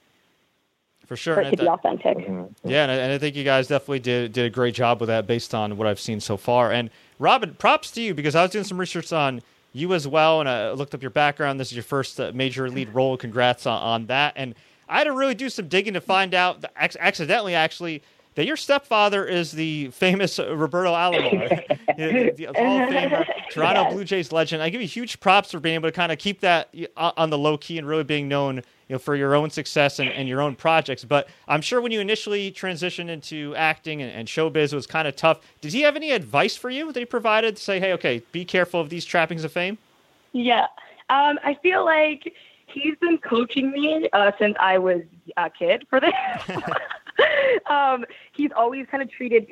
for 1.11 1.17
sure. 1.17 1.35
For 1.35 1.41
it 1.41 1.51
to 1.51 1.57
be 1.57 1.67
authentic. 1.67 2.19
Yeah, 2.63 2.85
and 2.85 2.93
I, 2.93 2.95
and 2.95 3.13
I, 3.13 3.19
think 3.19 3.35
you 3.35 3.43
guys 3.43 3.67
definitely 3.67 3.99
did 3.99 4.33
did 4.33 4.47
a 4.47 4.51
great 4.51 4.77
job 4.77 5.01
with 5.01 5.09
that 5.09 5.27
based 5.27 5.57
on 5.57 5.77
what 5.77 5.89
I've 5.89 5.99
seen 5.99 6.21
so 6.21 6.37
far. 6.37 6.71
And 6.71 6.89
Robyn, 7.19 7.55
props 7.55 7.91
to 7.93 8.01
you 8.01 8.15
because 8.15 8.37
I 8.37 8.43
was 8.43 8.53
doing 8.53 8.63
some 8.63 8.79
research 8.79 9.13
on 9.13 9.43
you 9.73 9.93
as 9.93 10.07
well, 10.07 10.39
and 10.39 10.49
I 10.49 10.71
looked 10.71 10.95
up 10.95 11.03
your 11.03 11.11
background. 11.11 11.59
This 11.59 11.71
is 11.71 11.75
your 11.75 11.83
first 11.83 12.21
uh, 12.21 12.31
major 12.33 12.71
lead 12.71 12.95
role. 12.95 13.17
Congrats 13.17 13.67
on, 13.67 13.83
on, 13.83 14.07
that. 14.07 14.35
And 14.37 14.55
I 14.89 14.99
had 14.99 15.05
to 15.05 15.13
really 15.13 15.35
do 15.35 15.49
some 15.49 15.67
digging 15.67 15.95
to 15.95 16.01
find 16.01 16.33
out, 16.33 16.61
that, 16.61 16.97
accidentally 17.01 17.57
actually, 17.57 18.05
that 18.41 18.47
your 18.47 18.57
stepfather 18.57 19.27
is 19.27 19.53
the 19.53 19.89
famous 19.89 20.39
Roberto 20.39 20.95
Alomar, 20.95 21.63
the 22.37 22.45
Hall 22.47 22.83
of 22.83 22.89
Famer, 22.89 23.27
Toronto. 23.51 23.91
Blue 23.91 24.03
Jays 24.03 24.33
legend. 24.33 24.63
I 24.63 24.71
give 24.71 24.81
you 24.81 24.89
huge 24.89 25.21
props 25.21 25.51
for 25.51 25.61
being 25.61 25.75
able 25.75 25.91
to 25.91 25.93
kind 25.93 26.11
of 26.11 26.17
keep 26.17 26.41
that 26.41 26.75
uh, 26.97 27.13
on 27.19 27.29
the 27.29 27.37
low 27.37 27.59
key 27.59 27.77
and 27.77 27.87
really 27.87 28.03
being 28.03 28.29
known 28.29 28.57
you 28.57 28.95
know, 28.95 28.99
for 28.99 29.15
your 29.15 29.35
own 29.35 29.51
success 29.51 29.99
and, 29.99 30.09
and 30.09 30.27
your 30.27 30.41
own 30.41 30.57
projects. 30.57 31.05
But 31.05 31.29
I'm 31.49 31.61
sure 31.61 31.83
when 31.83 31.93
you 31.93 32.01
initially 32.01 32.51
transitioned 32.51 33.11
into 33.11 33.55
acting 33.57 34.01
and, 34.01 34.11
and 34.11 34.27
showbiz, 34.27 34.73
it 34.73 34.77
was 34.77 34.87
kind 34.87 35.07
of 35.07 35.17
tough. 35.17 35.41
Did 35.61 35.75
he 35.75 35.83
have 35.83 35.95
any 35.95 36.11
advice 36.11 36.57
for 36.57 36.71
you 36.71 36.91
that 36.93 36.99
he 36.99 37.05
provided 37.05 37.57
to 37.59 37.63
say, 37.63 37.79
hey, 37.79 37.93
okay, 37.93 38.23
be 38.33 38.47
careful 38.47 38.81
of 38.81 38.89
these 38.89 39.05
trappings 39.05 39.45
of 39.45 39.53
fame? 39.53 39.77
Yeah. 40.33 40.63
Um, 41.11 41.39
I 41.45 41.59
feel 41.63 41.85
like 41.85 42.33
he's 42.69 42.97
been 43.03 43.19
coaching 43.19 43.71
me 43.71 44.09
uh, 44.15 44.33
since 44.39 44.57
I 44.59 44.79
was 44.79 45.03
a 45.37 45.51
kid 45.51 45.87
for 45.91 46.01
this. 46.01 46.15
um, 47.71 48.05
he's 48.33 48.51
always 48.55 48.87
kind 48.91 49.03
of 49.03 49.11
treated 49.11 49.47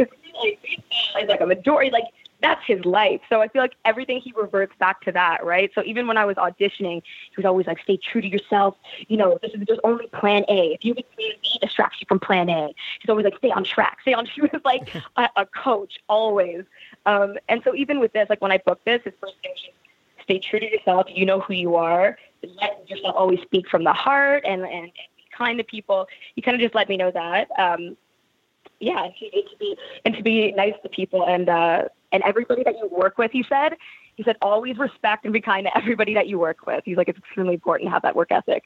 like, 1.14 1.40
a 1.40 1.46
majority, 1.46 1.90
like 1.90 2.04
that's 2.40 2.64
his 2.66 2.84
life. 2.84 3.20
So 3.28 3.40
I 3.40 3.48
feel 3.48 3.62
like 3.62 3.74
everything 3.84 4.20
he 4.20 4.32
reverts 4.36 4.74
back 4.78 5.00
to 5.02 5.12
that, 5.12 5.44
right? 5.44 5.70
So 5.74 5.82
even 5.84 6.06
when 6.06 6.16
I 6.16 6.24
was 6.24 6.36
auditioning, 6.36 7.02
he 7.02 7.36
was 7.36 7.44
always 7.44 7.66
like, 7.66 7.78
stay 7.80 7.96
true 7.96 8.20
to 8.20 8.28
yourself. 8.28 8.76
You 9.08 9.16
know, 9.16 9.38
this 9.42 9.52
is 9.52 9.60
there's 9.66 9.80
only 9.84 10.06
plan 10.08 10.44
A. 10.48 10.74
If 10.74 10.84
you 10.84 10.94
B, 10.94 11.02
distracts 11.60 12.00
you 12.00 12.06
from 12.06 12.20
plan 12.20 12.48
A. 12.48 12.74
He's 13.00 13.08
always 13.08 13.24
like, 13.24 13.36
stay 13.38 13.50
on 13.50 13.64
track, 13.64 13.98
stay 14.02 14.14
on. 14.14 14.26
He 14.38 14.42
was 14.42 14.60
like 14.64 14.94
a, 15.16 15.28
a 15.36 15.46
coach 15.46 15.98
always. 16.08 16.64
Um, 17.06 17.34
and 17.48 17.62
so 17.64 17.74
even 17.74 17.98
with 17.98 18.12
this, 18.12 18.28
like 18.28 18.40
when 18.40 18.52
I 18.52 18.58
booked 18.58 18.84
this, 18.84 19.02
his 19.02 19.14
first 19.20 19.34
thing 19.42 19.52
was 19.52 20.22
stay 20.22 20.38
true 20.38 20.60
to 20.60 20.70
yourself. 20.70 21.06
You 21.08 21.26
know 21.26 21.40
who 21.40 21.54
you 21.54 21.74
are. 21.74 22.18
Let 22.42 22.88
yourself 22.88 23.16
always 23.16 23.40
speak 23.40 23.68
from 23.68 23.82
the 23.82 23.92
heart 23.92 24.44
and, 24.46 24.62
and, 24.62 24.72
and 24.72 24.92
be 25.16 25.24
kind 25.36 25.58
to 25.58 25.64
people. 25.64 26.06
He 26.36 26.42
kind 26.42 26.54
of 26.54 26.60
just 26.60 26.74
let 26.74 26.88
me 26.88 26.96
know 26.96 27.10
that. 27.10 27.48
Um, 27.58 27.96
yeah, 28.80 29.04
and 29.04 29.14
to 29.14 29.56
be 29.58 29.76
and 30.04 30.14
to 30.14 30.22
be 30.22 30.52
nice 30.52 30.74
to 30.82 30.88
people 30.88 31.26
and 31.26 31.48
uh, 31.48 31.84
and 32.12 32.22
everybody 32.22 32.62
that 32.64 32.76
you 32.78 32.88
work 32.88 33.18
with. 33.18 33.30
He 33.32 33.44
said, 33.48 33.76
he 34.14 34.22
said 34.22 34.36
always 34.42 34.78
respect 34.78 35.24
and 35.24 35.32
be 35.32 35.40
kind 35.40 35.66
to 35.66 35.76
everybody 35.76 36.14
that 36.14 36.28
you 36.28 36.38
work 36.38 36.66
with. 36.66 36.84
He's 36.84 36.96
like 36.96 37.08
it's 37.08 37.18
extremely 37.18 37.54
important 37.54 37.88
to 37.88 37.92
have 37.92 38.02
that 38.02 38.16
work 38.16 38.30
ethic. 38.30 38.64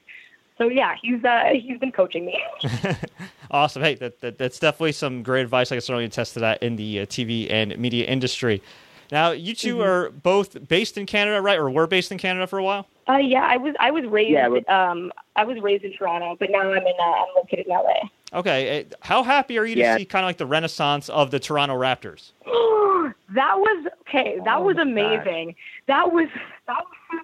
So 0.58 0.68
yeah, 0.68 0.94
he's 1.00 1.24
uh, 1.24 1.50
he's 1.52 1.78
been 1.78 1.92
coaching 1.92 2.26
me. 2.26 2.40
awesome. 3.50 3.82
Hey, 3.82 3.94
that, 3.96 4.20
that, 4.20 4.38
that's 4.38 4.58
definitely 4.58 4.92
some 4.92 5.22
great 5.22 5.42
advice. 5.42 5.72
I 5.72 5.76
can 5.76 5.82
certainly 5.82 6.04
attest 6.04 6.34
to 6.34 6.40
that 6.40 6.62
in 6.62 6.76
the 6.76 7.00
uh, 7.00 7.06
TV 7.06 7.50
and 7.50 7.76
media 7.78 8.04
industry. 8.04 8.62
Now, 9.10 9.32
you 9.32 9.54
2 9.54 9.74
mm-hmm. 9.74 9.82
are 9.82 10.10
both 10.10 10.68
based 10.68 10.96
in 10.96 11.04
Canada, 11.04 11.42
right? 11.42 11.58
Or 11.58 11.70
were 11.70 11.86
based 11.86 12.12
in 12.12 12.18
Canada 12.18 12.46
for 12.46 12.58
a 12.58 12.64
while? 12.64 12.86
Uh, 13.08 13.16
yeah, 13.16 13.42
I 13.44 13.56
was 13.56 13.74
I 13.80 13.90
was 13.90 14.04
raised 14.06 14.30
yeah, 14.30 14.46
um 14.68 15.12
I 15.36 15.44
was 15.44 15.58
raised 15.60 15.84
in 15.84 15.92
Toronto, 15.92 16.36
but 16.38 16.50
now 16.50 16.60
I'm 16.60 16.86
in 16.86 16.94
uh, 16.98 17.02
I'm 17.02 17.26
located 17.36 17.66
in 17.66 17.72
LA. 17.72 18.08
Okay, 18.34 18.80
uh, 18.80 18.96
how 19.00 19.22
happy 19.22 19.58
are 19.58 19.64
you 19.64 19.74
to 19.74 19.80
yeah. 19.80 19.96
see 19.96 20.04
kind 20.04 20.24
of 20.24 20.28
like 20.28 20.38
the 20.38 20.46
renaissance 20.46 21.08
of 21.08 21.30
the 21.30 21.38
Toronto 21.38 21.74
Raptors? 21.74 22.32
that 23.34 23.58
was 23.58 23.86
okay. 24.02 24.38
That 24.44 24.58
oh 24.58 24.62
was 24.62 24.78
amazing. 24.78 25.48
God. 25.48 25.54
That 25.88 26.12
was 26.12 26.28
that 26.66 26.78
was 26.78 27.22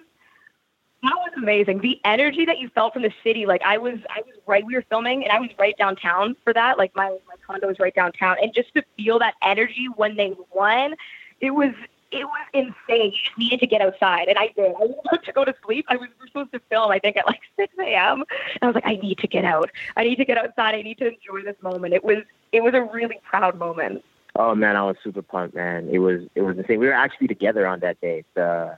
that 1.01 1.15
was 1.15 1.31
amazing. 1.37 1.79
The 1.79 1.99
energy 2.03 2.45
that 2.45 2.59
you 2.59 2.69
felt 2.69 2.93
from 2.93 3.03
the 3.03 3.13
city, 3.23 3.45
like 3.45 3.61
I 3.63 3.77
was, 3.77 3.95
I 4.09 4.21
was 4.25 4.35
right. 4.45 4.65
We 4.65 4.75
were 4.75 4.83
filming, 4.89 5.23
and 5.23 5.31
I 5.31 5.39
was 5.39 5.49
right 5.57 5.77
downtown 5.77 6.35
for 6.43 6.53
that. 6.53 6.77
Like 6.77 6.95
my 6.95 7.09
my 7.27 7.35
condo 7.45 7.67
was 7.67 7.79
right 7.79 7.95
downtown, 7.95 8.37
and 8.41 8.53
just 8.53 8.73
to 8.75 8.83
feel 8.97 9.17
that 9.19 9.35
energy 9.41 9.87
when 9.95 10.15
they 10.15 10.35
won, 10.53 10.95
it 11.41 11.51
was 11.51 11.73
it 12.11 12.25
was 12.25 12.47
insane. 12.53 13.11
You 13.11 13.19
just 13.23 13.37
needed 13.37 13.59
to 13.59 13.67
get 13.67 13.81
outside, 13.81 14.27
and 14.27 14.37
I 14.37 14.47
did. 14.55 14.67
I 14.67 14.85
was 14.85 14.95
about 15.05 15.23
to 15.23 15.31
go 15.31 15.45
to 15.45 15.53
sleep. 15.65 15.85
I 15.89 15.95
was 15.95 16.09
we 16.09 16.23
were 16.23 16.27
supposed 16.27 16.51
to 16.53 16.59
film, 16.69 16.91
I 16.91 16.99
think, 16.99 17.17
at 17.17 17.27
like 17.27 17.41
6 17.59 17.73
a.m. 17.79 18.23
And 18.53 18.59
I 18.61 18.65
was 18.65 18.75
like, 18.75 18.87
I 18.87 18.95
need 18.95 19.19
to 19.19 19.27
get 19.27 19.45
out. 19.45 19.69
I 19.95 20.03
need 20.03 20.15
to 20.17 20.25
get 20.25 20.37
outside. 20.37 20.75
I 20.75 20.81
need 20.81 20.97
to 20.99 21.07
enjoy 21.07 21.43
this 21.43 21.61
moment. 21.61 21.93
It 21.93 22.03
was 22.03 22.23
it 22.51 22.61
was 22.61 22.73
a 22.73 22.81
really 22.81 23.19
proud 23.23 23.57
moment. 23.57 24.03
Oh 24.35 24.55
man, 24.55 24.75
I 24.75 24.83
was 24.83 24.95
super 25.03 25.21
pumped, 25.21 25.55
man. 25.55 25.89
It 25.91 25.99
was 25.99 26.21
it 26.35 26.41
was 26.41 26.57
insane. 26.57 26.79
We 26.79 26.87
were 26.87 26.93
actually 26.93 27.27
together 27.27 27.67
on 27.67 27.79
that 27.81 27.99
day. 28.01 28.23
The 28.33 28.77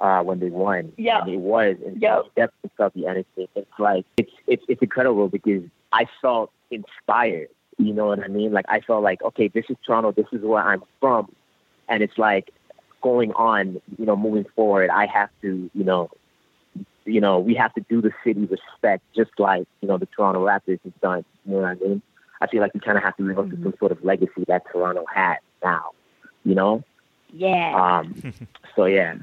uh, 0.00 0.22
when 0.22 0.40
they 0.40 0.48
won. 0.48 0.92
Yeah, 0.96 1.26
it 1.26 1.38
was. 1.38 1.76
And 1.84 2.00
yep. 2.00 2.24
definitely 2.34 2.70
felt 2.76 2.94
the 2.94 3.06
energy. 3.06 3.48
It's 3.54 3.70
like 3.78 4.04
it's 4.16 4.32
it's 4.46 4.64
it's 4.68 4.82
incredible 4.82 5.28
because 5.28 5.62
I 5.92 6.06
felt 6.22 6.52
inspired. 6.70 7.48
You 7.78 7.92
know 7.94 8.06
what 8.06 8.20
I 8.20 8.28
mean? 8.28 8.52
Like 8.52 8.66
I 8.68 8.80
felt 8.80 9.02
like 9.02 9.22
okay, 9.22 9.48
this 9.48 9.64
is 9.68 9.76
Toronto. 9.84 10.12
This 10.12 10.26
is 10.32 10.42
where 10.42 10.62
I'm 10.62 10.82
from, 11.00 11.34
and 11.88 12.02
it's 12.02 12.18
like 12.18 12.50
going 13.00 13.32
on, 13.32 13.80
you 13.98 14.06
know, 14.06 14.16
moving 14.16 14.46
forward, 14.54 14.90
I 14.90 15.06
have 15.06 15.30
to, 15.42 15.70
you 15.74 15.84
know, 15.84 16.10
you 17.04 17.20
know, 17.20 17.38
we 17.38 17.54
have 17.54 17.72
to 17.74 17.84
do 17.88 18.00
the 18.00 18.12
city 18.24 18.40
respect, 18.46 19.02
just 19.14 19.30
like 19.38 19.66
you 19.80 19.88
know 19.88 19.98
the 19.98 20.06
Toronto 20.06 20.44
Raptors 20.44 20.80
have 20.84 21.00
done. 21.00 21.24
You 21.44 21.54
know 21.54 21.62
what 21.62 21.70
I 21.70 21.74
mean? 21.74 22.02
I 22.40 22.46
feel 22.46 22.60
like 22.60 22.74
we 22.74 22.80
kind 22.80 22.96
of 22.96 23.04
have 23.04 23.16
to 23.16 23.22
live 23.22 23.38
up 23.38 23.50
to 23.50 23.56
some 23.62 23.74
sort 23.78 23.92
of 23.92 24.02
legacy 24.04 24.44
that 24.48 24.62
Toronto 24.70 25.04
had 25.12 25.38
now. 25.62 25.90
You 26.44 26.54
know? 26.54 26.84
Yeah. 27.32 28.00
Um. 28.00 28.32
so 28.76 28.84
yeah. 28.86 29.16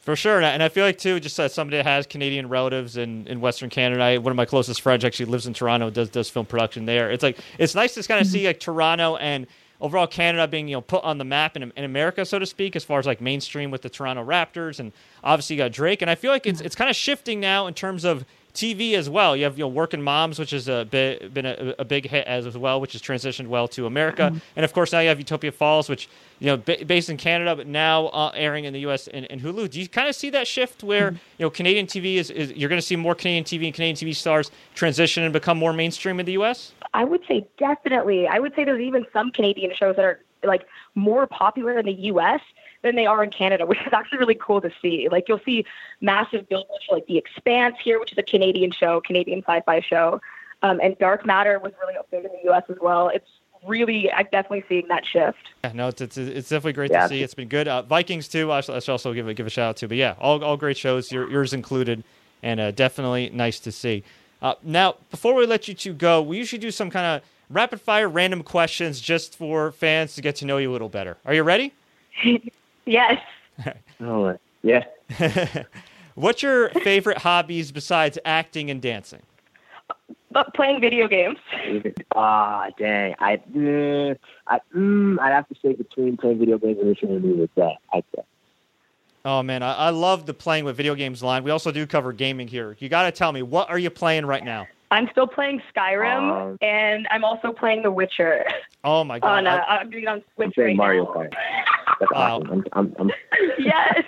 For 0.00 0.14
sure, 0.14 0.40
and 0.40 0.62
I 0.62 0.68
feel 0.68 0.84
like 0.84 0.98
too, 0.98 1.18
just 1.18 1.38
as 1.40 1.54
somebody 1.54 1.78
that 1.78 1.86
has 1.86 2.06
Canadian 2.06 2.48
relatives 2.48 2.96
in, 2.96 3.26
in 3.26 3.40
Western 3.40 3.70
Canada, 3.70 4.02
I, 4.02 4.18
one 4.18 4.30
of 4.30 4.36
my 4.36 4.44
closest 4.44 4.82
friends 4.82 5.04
actually 5.04 5.26
lives 5.26 5.46
in 5.46 5.54
Toronto, 5.54 5.90
does 5.90 6.10
does 6.10 6.28
film 6.28 6.46
production 6.46 6.84
there. 6.84 7.10
It's 7.10 7.22
like 7.22 7.38
it's 7.58 7.74
nice 7.74 7.94
to 7.94 8.02
kind 8.02 8.20
of 8.20 8.26
mm-hmm. 8.26 8.34
see 8.34 8.46
like 8.46 8.60
Toronto 8.60 9.16
and 9.16 9.46
overall 9.84 10.06
Canada 10.06 10.48
being 10.48 10.66
you 10.66 10.76
know 10.76 10.80
put 10.80 11.04
on 11.04 11.18
the 11.18 11.24
map 11.24 11.56
in, 11.56 11.70
in 11.76 11.84
America, 11.84 12.24
so 12.24 12.38
to 12.38 12.46
speak, 12.46 12.74
as 12.74 12.82
far 12.82 12.98
as 12.98 13.06
like 13.06 13.20
mainstream 13.20 13.70
with 13.70 13.82
the 13.82 13.90
Toronto 13.90 14.24
Raptors, 14.24 14.80
and 14.80 14.92
obviously 15.22 15.56
you 15.56 15.62
got 15.62 15.72
Drake, 15.72 16.00
and 16.00 16.10
I 16.10 16.14
feel 16.14 16.30
like 16.30 16.46
it's 16.46 16.60
it's 16.60 16.74
kind 16.74 16.88
of 16.88 16.96
shifting 16.96 17.38
now 17.38 17.66
in 17.66 17.74
terms 17.74 18.04
of 18.04 18.24
TV 18.54 18.94
as 18.94 19.10
well. 19.10 19.36
You 19.36 19.44
have 19.44 19.58
you 19.58 19.64
know 19.64 19.68
Working 19.68 20.00
Moms, 20.00 20.38
which 20.38 20.52
has 20.52 20.68
a 20.68 20.86
bit, 20.88 21.34
been 21.34 21.44
a, 21.44 21.74
a, 21.80 21.84
big 21.84 22.08
hit 22.08 22.26
as 22.26 22.56
well, 22.56 22.80
which 22.80 22.92
has 22.92 23.02
transitioned 23.02 23.48
well 23.48 23.66
to 23.68 23.86
America, 23.86 24.22
mm-hmm. 24.22 24.38
and 24.54 24.64
of 24.64 24.72
course 24.72 24.92
now 24.92 25.00
you 25.00 25.08
have 25.08 25.18
Utopia 25.18 25.50
Falls, 25.50 25.88
which 25.88 26.08
you 26.38 26.46
know 26.46 26.56
based 26.56 27.10
in 27.10 27.16
Canada 27.16 27.56
but 27.56 27.66
now 27.66 28.06
uh, 28.06 28.30
airing 28.34 28.64
in 28.64 28.72
the 28.72 28.80
U.S. 28.80 29.08
and, 29.08 29.26
Hulu. 29.40 29.68
Do 29.70 29.80
you 29.80 29.88
kind 29.88 30.08
of 30.08 30.14
see 30.14 30.30
that 30.30 30.46
shift 30.46 30.84
where 30.84 31.10
mm-hmm. 31.10 31.18
you 31.38 31.46
know 31.46 31.50
Canadian 31.50 31.86
TV 31.86 32.16
is, 32.16 32.30
is 32.30 32.52
you're 32.52 32.68
going 32.68 32.80
to 32.80 32.86
see 32.86 32.96
more 32.96 33.14
Canadian 33.16 33.44
TV 33.44 33.66
and 33.66 33.74
Canadian 33.74 33.96
TV 33.96 34.14
stars 34.14 34.50
transition 34.74 35.24
and 35.24 35.32
become 35.32 35.58
more 35.58 35.72
mainstream 35.72 36.20
in 36.20 36.26
the 36.26 36.32
U.S. 36.32 36.72
I 36.94 37.04
would 37.04 37.22
say 37.26 37.46
definitely. 37.58 38.28
I 38.28 38.38
would 38.38 38.54
say 38.54 38.64
there's 38.64 38.80
even 38.80 39.04
some 39.12 39.32
Canadian 39.32 39.74
shows 39.74 39.96
that 39.96 40.04
are 40.04 40.20
like 40.44 40.66
more 40.94 41.26
popular 41.26 41.78
in 41.78 41.86
the 41.86 41.92
U.S. 41.92 42.40
than 42.84 42.94
they 42.94 43.06
are 43.06 43.24
in 43.24 43.30
Canada, 43.30 43.66
which 43.66 43.80
is 43.80 43.92
actually 43.92 44.18
really 44.18 44.36
cool 44.36 44.60
to 44.60 44.70
see. 44.80 45.08
Like 45.10 45.28
you'll 45.28 45.40
see 45.44 45.64
massive 46.00 46.48
billboards 46.48 46.84
for 46.88 46.96
like 46.96 47.06
The 47.06 47.18
Expanse 47.18 47.76
here, 47.82 47.98
which 47.98 48.12
is 48.12 48.18
a 48.18 48.22
Canadian 48.22 48.70
show, 48.70 49.00
Canadian 49.00 49.40
sci-fi 49.40 49.80
show, 49.80 50.20
um, 50.62 50.78
and 50.80 50.96
Dark 50.98 51.26
Matter 51.26 51.58
was 51.58 51.72
really 51.80 51.94
big 52.10 52.24
in 52.24 52.30
the 52.30 52.44
U.S. 52.50 52.62
as 52.68 52.76
well. 52.80 53.08
It's 53.08 53.28
really, 53.66 54.12
I'm 54.12 54.26
definitely 54.30 54.64
seeing 54.68 54.86
that 54.88 55.04
shift. 55.06 55.38
Yeah, 55.64 55.72
no, 55.74 55.88
it's 55.88 56.00
it's, 56.00 56.18
it's 56.18 56.48
definitely 56.50 56.74
great 56.74 56.90
yeah. 56.90 57.02
to 57.02 57.08
see. 57.08 57.22
It's 57.22 57.34
been 57.34 57.48
good. 57.48 57.66
Uh, 57.66 57.82
Vikings 57.82 58.28
too. 58.28 58.52
I 58.52 58.60
should 58.60 58.88
also 58.88 59.12
give 59.12 59.26
a 59.26 59.34
give 59.34 59.46
a 59.46 59.50
shout 59.50 59.70
out 59.70 59.76
to. 59.78 59.88
But 59.88 59.96
yeah, 59.96 60.14
all 60.20 60.44
all 60.44 60.56
great 60.56 60.76
shows. 60.76 61.10
Your, 61.10 61.28
yours 61.28 61.52
included, 61.52 62.04
and 62.42 62.60
uh, 62.60 62.70
definitely 62.70 63.30
nice 63.30 63.58
to 63.60 63.72
see. 63.72 64.04
Uh, 64.42 64.54
now, 64.62 64.96
before 65.10 65.34
we 65.34 65.46
let 65.46 65.68
you 65.68 65.74
two 65.74 65.94
go, 65.94 66.20
we 66.20 66.36
usually 66.36 66.60
do 66.60 66.70
some 66.70 66.90
kind 66.90 67.06
of 67.06 67.28
rapid 67.48 67.80
fire 67.80 68.08
random 68.08 68.42
questions 68.42 69.00
just 69.00 69.36
for 69.36 69.72
fans 69.72 70.14
to 70.16 70.20
get 70.20 70.36
to 70.36 70.44
know 70.44 70.58
you 70.58 70.70
a 70.70 70.72
little 70.72 70.90
better. 70.90 71.16
Are 71.24 71.32
you 71.32 71.42
ready? 71.42 71.72
yes. 72.86 73.20
oh, 74.00 74.36
yeah. 74.62 74.84
What's 76.14 76.42
your 76.42 76.70
favorite 76.70 77.18
hobbies 77.18 77.72
besides 77.72 78.18
acting 78.24 78.70
and 78.70 78.80
dancing? 78.80 79.22
But 80.30 80.52
playing 80.54 80.80
video 80.80 81.08
games. 81.08 81.38
Ah, 82.16 82.68
dang. 82.78 83.14
I, 83.18 83.34
uh, 83.34 84.14
I, 84.46 84.60
mm, 84.72 85.18
I'd 85.18 85.32
have 85.32 85.48
to 85.48 85.54
say 85.60 85.72
between 85.72 86.16
playing 86.16 86.38
video 86.38 86.58
games 86.58 86.78
and 86.78 86.88
listening 86.88 87.20
to 87.20 87.26
music. 87.26 87.50
Yeah, 87.56 87.70
I'd 87.92 88.04
say. 88.14 88.22
Oh 89.24 89.42
man, 89.42 89.64
I, 89.64 89.74
I 89.74 89.90
love 89.90 90.26
the 90.26 90.34
playing 90.34 90.64
with 90.64 90.76
video 90.76 90.94
games 90.94 91.24
line. 91.24 91.42
We 91.42 91.50
also 91.50 91.72
do 91.72 91.86
cover 91.88 92.12
gaming 92.12 92.46
here. 92.46 92.76
You 92.78 92.88
got 92.88 93.04
to 93.04 93.10
tell 93.10 93.32
me 93.32 93.42
what 93.42 93.68
are 93.68 93.78
you 93.78 93.90
playing 93.90 94.26
right 94.26 94.44
now? 94.44 94.68
I'm 94.90 95.08
still 95.10 95.26
playing 95.26 95.60
Skyrim, 95.74 96.52
um, 96.52 96.58
and 96.60 97.08
I'm 97.10 97.24
also 97.24 97.52
playing 97.52 97.82
The 97.82 97.90
Witcher. 97.90 98.44
Oh 98.84 99.02
my 99.02 99.18
god! 99.18 99.38
On, 99.38 99.46
uh, 99.46 99.64
I'm 99.68 99.90
doing 99.90 100.04
it 100.04 100.08
on 100.08 100.22
Switch 100.34 100.46
I'm 100.46 100.52
playing 100.52 100.68
right 100.68 100.76
Mario 100.76 101.04
now. 101.04 101.10
Kart. 101.10 101.32
That's 102.00 102.12
awesome. 102.14 102.50
I'm, 102.50 102.64
I'm, 102.72 102.96
I'm... 102.98 103.10
yes. 103.58 104.04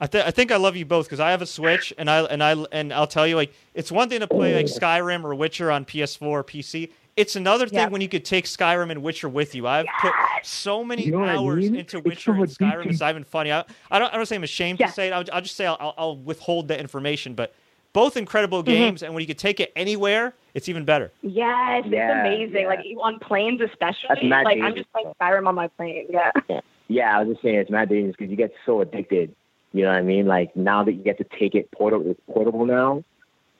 I, 0.00 0.06
th- 0.06 0.24
I 0.24 0.30
think 0.30 0.50
I 0.50 0.56
love 0.56 0.76
you 0.76 0.84
both 0.84 1.06
because 1.06 1.20
I 1.20 1.30
have 1.30 1.40
a 1.40 1.46
Switch 1.46 1.92
and 1.96 2.10
I 2.10 2.24
and 2.24 2.42
I 2.42 2.52
and 2.72 2.92
I'll 2.92 3.06
tell 3.06 3.26
you 3.26 3.36
like 3.36 3.54
it's 3.74 3.92
one 3.92 4.08
thing 4.08 4.20
to 4.20 4.26
play 4.26 4.54
like 4.54 4.66
Skyrim 4.66 5.24
or 5.24 5.34
Witcher 5.34 5.70
on 5.70 5.84
PS4 5.84 6.22
or 6.22 6.44
PC. 6.44 6.90
It's 7.16 7.36
another 7.36 7.68
thing 7.68 7.78
yep. 7.78 7.90
when 7.92 8.00
you 8.00 8.08
could 8.08 8.24
take 8.24 8.46
Skyrim 8.46 8.90
and 8.90 9.00
Witcher 9.00 9.28
with 9.28 9.54
you. 9.54 9.68
I've 9.68 9.86
put 10.00 10.12
so 10.42 10.82
many 10.82 11.04
you 11.04 11.12
know 11.12 11.24
hours 11.24 11.64
I 11.64 11.68
mean? 11.68 11.76
into 11.76 12.00
Witcher 12.00 12.32
and 12.32 12.46
Skyrim. 12.46 12.86
It's 12.86 12.98
not 12.98 13.10
even 13.10 13.22
funny. 13.22 13.52
I, 13.52 13.64
I 13.88 14.00
don't. 14.00 14.12
I 14.12 14.16
don't 14.16 14.26
say 14.26 14.34
I'm 14.34 14.42
ashamed 14.42 14.80
yeah. 14.80 14.88
to 14.88 14.92
say 14.92 15.08
it. 15.08 15.12
I'll, 15.12 15.24
I'll 15.32 15.40
just 15.40 15.54
say 15.54 15.66
I'll, 15.66 15.94
I'll, 15.96 16.16
withhold 16.16 16.68
that 16.68 16.80
information. 16.80 17.34
But 17.34 17.54
both 17.94 18.18
incredible 18.18 18.62
mm-hmm. 18.62 18.72
games, 18.72 19.02
and 19.02 19.14
when 19.14 19.22
you 19.22 19.26
could 19.26 19.38
take 19.38 19.58
it 19.60 19.72
anywhere, 19.74 20.34
it's 20.52 20.68
even 20.68 20.84
better. 20.84 21.10
Yes, 21.22 21.86
yeah, 21.88 22.26
it's 22.26 22.28
amazing. 22.28 22.62
Yeah. 22.62 22.68
Like 22.68 22.80
on 23.00 23.18
planes, 23.20 23.62
especially. 23.62 24.28
Like 24.28 24.60
I'm 24.60 24.74
just 24.74 24.92
playing 24.92 25.12
Skyrim 25.18 25.48
on 25.48 25.54
my 25.54 25.68
plane. 25.68 26.06
Yeah. 26.10 26.30
yeah. 26.50 26.60
Yeah, 26.88 27.16
I 27.16 27.22
was 27.22 27.32
just 27.32 27.42
saying 27.42 27.54
it's 27.54 27.70
mad 27.70 27.88
dangerous 27.88 28.14
because 28.18 28.30
you 28.30 28.36
get 28.36 28.52
so 28.66 28.82
addicted. 28.82 29.34
You 29.72 29.82
know 29.82 29.88
what 29.88 29.96
I 29.96 30.02
mean? 30.02 30.26
Like 30.26 30.54
now 30.54 30.84
that 30.84 30.92
you 30.92 31.02
get 31.02 31.16
to 31.16 31.24
take 31.38 31.54
it 31.54 31.70
portable, 31.72 32.10
it's 32.10 32.20
portable 32.30 32.66
now. 32.66 33.02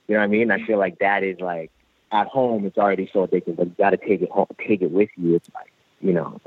You 0.06 0.14
know 0.14 0.20
what 0.20 0.24
I 0.24 0.28
mean? 0.28 0.50
I 0.50 0.64
feel 0.66 0.78
like 0.78 0.98
that 0.98 1.22
is 1.22 1.40
like 1.40 1.70
at 2.12 2.26
home 2.26 2.66
it's 2.66 2.76
already 2.76 3.08
so 3.12 3.26
addictive, 3.26 3.56
but 3.56 3.68
you 3.68 3.74
got 3.78 3.90
to 3.90 3.96
take 3.96 4.20
it 4.20 4.30
home, 4.30 4.46
take 4.58 4.82
it 4.82 4.90
with 4.90 5.08
you. 5.16 5.34
It's 5.36 5.48
like 5.54 5.72
you 6.00 6.12
know, 6.12 6.38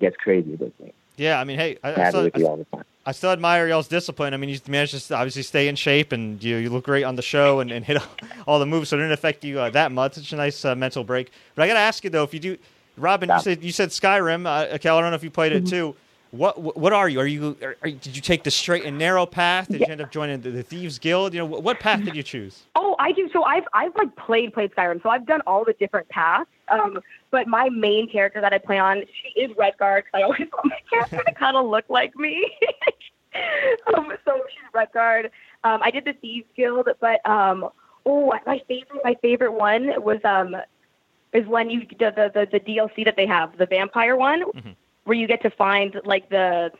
gets 0.00 0.16
crazy 0.16 0.56
with 0.56 0.78
me. 0.80 0.92
Yeah, 1.16 1.40
I 1.40 1.44
mean, 1.44 1.58
hey, 1.58 1.78
I, 1.82 2.06
I, 2.06 2.08
still, 2.10 2.30
I, 2.34 2.75
I, 3.06 3.12
still 3.12 3.30
admire 3.30 3.68
y'all's 3.68 3.88
discipline. 3.88 4.34
I 4.34 4.36
mean, 4.36 4.50
you 4.50 4.58
managed 4.68 5.08
to 5.08 5.14
obviously 5.14 5.42
stay 5.42 5.68
in 5.68 5.76
shape, 5.76 6.12
and 6.12 6.42
you 6.42 6.56
you 6.56 6.70
look 6.70 6.84
great 6.84 7.04
on 7.04 7.16
the 7.16 7.22
show 7.22 7.60
and, 7.60 7.70
and 7.70 7.84
hit 7.84 8.02
all 8.46 8.58
the 8.58 8.66
moves, 8.66 8.88
so 8.88 8.96
it 8.96 9.00
didn't 9.00 9.12
affect 9.12 9.44
you 9.44 9.60
uh, 9.60 9.70
that 9.70 9.92
much. 9.92 10.18
It's 10.18 10.32
a 10.32 10.36
nice 10.36 10.64
uh, 10.64 10.74
mental 10.74 11.04
break. 11.04 11.30
But 11.54 11.62
I 11.62 11.66
got 11.68 11.74
to 11.74 11.80
ask 11.80 12.04
you 12.04 12.10
though, 12.10 12.24
if 12.24 12.34
you 12.34 12.40
do, 12.40 12.58
Robyn, 12.96 13.30
you 13.30 13.40
said 13.40 13.62
you 13.62 13.72
said 13.72 13.90
Skyrim. 13.90 14.46
Uh, 14.46 14.74
I 14.74 14.76
don't 14.76 15.02
know 15.02 15.14
if 15.14 15.24
you 15.24 15.30
played 15.30 15.52
it 15.52 15.64
mm-hmm. 15.64 15.70
too. 15.70 15.96
What 16.36 16.76
what 16.76 16.92
are 16.92 17.08
you? 17.08 17.20
Are 17.20 17.26
you 17.26 17.56
are, 17.62 17.76
are, 17.82 17.90
did 17.90 18.14
you 18.16 18.22
take 18.22 18.44
the 18.44 18.50
straight 18.50 18.84
and 18.84 18.98
narrow 18.98 19.26
path? 19.26 19.68
Did 19.68 19.80
yeah. 19.80 19.86
you 19.86 19.92
end 19.92 20.00
up 20.00 20.10
joining 20.10 20.40
the, 20.40 20.50
the, 20.50 20.62
Thieves 20.62 20.98
Guild? 20.98 21.34
You 21.34 21.40
know, 21.40 21.46
what, 21.46 21.62
what, 21.62 21.80
path 21.80 22.04
did 22.04 22.14
you 22.14 22.22
choose? 22.22 22.64
Oh, 22.74 22.96
I 22.98 23.12
do. 23.12 23.28
So 23.32 23.42
I've 23.44 23.64
I've 23.72 23.94
like 23.96 24.14
played 24.16 24.52
played 24.52 24.72
Skyrim, 24.74 25.02
so 25.02 25.08
I've 25.08 25.26
done 25.26 25.40
all 25.46 25.64
the 25.64 25.72
different 25.74 26.08
paths. 26.08 26.50
Um, 26.68 27.00
but 27.30 27.46
my 27.46 27.68
main 27.68 28.08
character 28.10 28.40
that 28.40 28.52
I 28.52 28.58
play 28.58 28.78
on, 28.78 29.02
she 29.22 29.40
is 29.40 29.50
Redguard. 29.56 30.02
Cause 30.04 30.12
I 30.14 30.22
always 30.22 30.40
want 30.52 30.66
my 30.66 30.80
character 30.90 31.22
to 31.26 31.34
kind 31.34 31.56
of 31.56 31.66
look 31.66 31.84
like 31.88 32.14
me. 32.16 32.50
um, 33.96 34.12
so 34.24 34.40
she's 34.48 34.72
Redguard. 34.74 35.26
Um, 35.64 35.80
I 35.82 35.90
did 35.90 36.04
the 36.04 36.12
Thieves 36.14 36.48
Guild, 36.56 36.88
but 37.00 37.28
um, 37.28 37.68
oh, 38.04 38.32
my 38.46 38.60
favorite 38.68 39.00
my 39.04 39.16
favorite 39.22 39.52
one 39.52 40.02
was 40.02 40.20
um 40.24 40.56
is 41.32 41.46
when 41.46 41.70
you 41.70 41.86
the 41.98 42.10
the 42.10 42.30
the, 42.34 42.48
the 42.52 42.60
DLC 42.60 43.04
that 43.04 43.16
they 43.16 43.26
have, 43.26 43.56
the 43.58 43.66
vampire 43.66 44.16
one. 44.16 44.42
Mm-hmm 44.42 44.70
where 45.06 45.16
you 45.16 45.26
get 45.26 45.40
to 45.42 45.50
find 45.50 46.00
like 46.04 46.28
the 46.28 46.70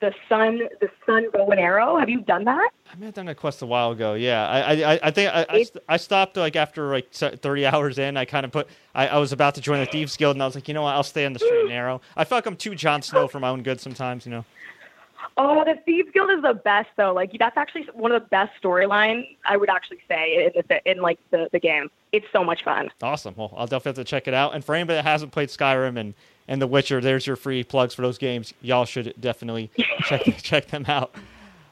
the 0.00 0.12
sun 0.28 0.60
the 0.80 0.88
sun 1.04 1.26
bow 1.32 1.48
and 1.50 1.60
arrow. 1.60 1.98
Have 1.98 2.08
you 2.08 2.20
done 2.20 2.44
that? 2.44 2.70
I 2.92 2.96
may 2.96 3.06
have 3.06 3.14
done 3.14 3.28
a 3.28 3.34
quest 3.34 3.62
a 3.62 3.66
while 3.66 3.90
ago. 3.92 4.14
Yeah, 4.14 4.48
I 4.48 4.60
I, 4.60 5.00
I 5.02 5.10
think 5.10 5.34
I, 5.34 5.46
I, 5.48 5.64
I, 5.88 5.96
stopped 5.96 6.36
like 6.36 6.56
after 6.56 6.88
like 6.88 7.12
thirty 7.12 7.66
hours 7.66 7.98
in. 7.98 8.16
I 8.16 8.24
kind 8.24 8.44
of 8.44 8.52
put 8.52 8.68
I, 8.94 9.08
I 9.08 9.18
was 9.18 9.32
about 9.32 9.54
to 9.56 9.60
join 9.60 9.80
the 9.80 9.86
thieves 9.86 10.16
guild, 10.16 10.36
and 10.36 10.42
I 10.42 10.46
was 10.46 10.54
like, 10.54 10.68
you 10.68 10.74
know 10.74 10.82
what? 10.82 10.94
I'll 10.94 11.02
stay 11.02 11.26
on 11.26 11.32
the 11.32 11.38
straight 11.38 11.60
and 11.60 11.68
narrow. 11.68 12.00
I 12.16 12.24
feel 12.24 12.38
like 12.38 12.46
I'm 12.46 12.56
too 12.56 12.74
Jon 12.74 13.02
Snow 13.02 13.28
for 13.28 13.40
my 13.40 13.48
own 13.48 13.62
good 13.62 13.80
sometimes. 13.80 14.26
You 14.26 14.32
know. 14.32 14.44
Oh, 15.38 15.64
the 15.64 15.74
Thieves 15.84 16.08
Guild 16.14 16.30
is 16.30 16.42
the 16.42 16.54
best 16.54 16.88
though. 16.96 17.12
Like 17.12 17.32
that's 17.38 17.56
actually 17.56 17.88
one 17.92 18.12
of 18.12 18.22
the 18.22 18.28
best 18.28 18.52
storylines 18.62 19.36
I 19.44 19.56
would 19.56 19.68
actually 19.68 19.98
say 20.08 20.50
in, 20.54 20.62
the, 20.68 20.90
in 20.90 20.98
like 20.98 21.18
the, 21.30 21.48
the 21.52 21.58
game. 21.58 21.90
It's 22.12 22.26
so 22.32 22.42
much 22.42 22.64
fun. 22.64 22.90
Awesome. 23.02 23.34
Well, 23.36 23.52
I'll 23.56 23.66
definitely 23.66 23.90
have 23.90 23.96
to 23.96 24.04
check 24.04 24.28
it 24.28 24.34
out. 24.34 24.54
And 24.54 24.64
for 24.64 24.74
anybody 24.74 24.96
that 24.96 25.04
hasn't 25.04 25.32
played 25.32 25.50
Skyrim 25.50 25.98
and 25.98 26.14
and 26.48 26.60
The 26.60 26.66
Witcher. 26.66 27.00
There's 27.00 27.26
your 27.26 27.36
free 27.36 27.64
plugs 27.64 27.94
for 27.94 28.02
those 28.02 28.18
games. 28.18 28.54
Y'all 28.60 28.84
should 28.84 29.14
definitely 29.20 29.70
check 30.04 30.22
check 30.42 30.68
them 30.68 30.84
out. 30.88 31.14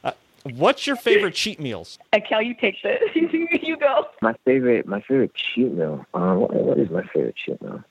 Uh, 0.02 0.12
what's 0.42 0.86
your 0.86 0.96
favorite 0.96 1.34
cheat 1.34 1.60
meals? 1.60 1.98
Akiel, 2.12 2.44
you 2.44 2.54
take 2.54 2.82
this. 2.82 3.00
you 3.14 3.76
go. 3.76 4.08
My 4.22 4.34
favorite, 4.44 4.86
my 4.86 5.00
favorite 5.00 5.34
cheat 5.34 5.72
meal. 5.72 6.04
Uh, 6.14 6.34
what, 6.34 6.54
what 6.54 6.78
is 6.78 6.90
my 6.90 7.02
favorite 7.04 7.36
cheat 7.36 7.60
meal? 7.62 7.82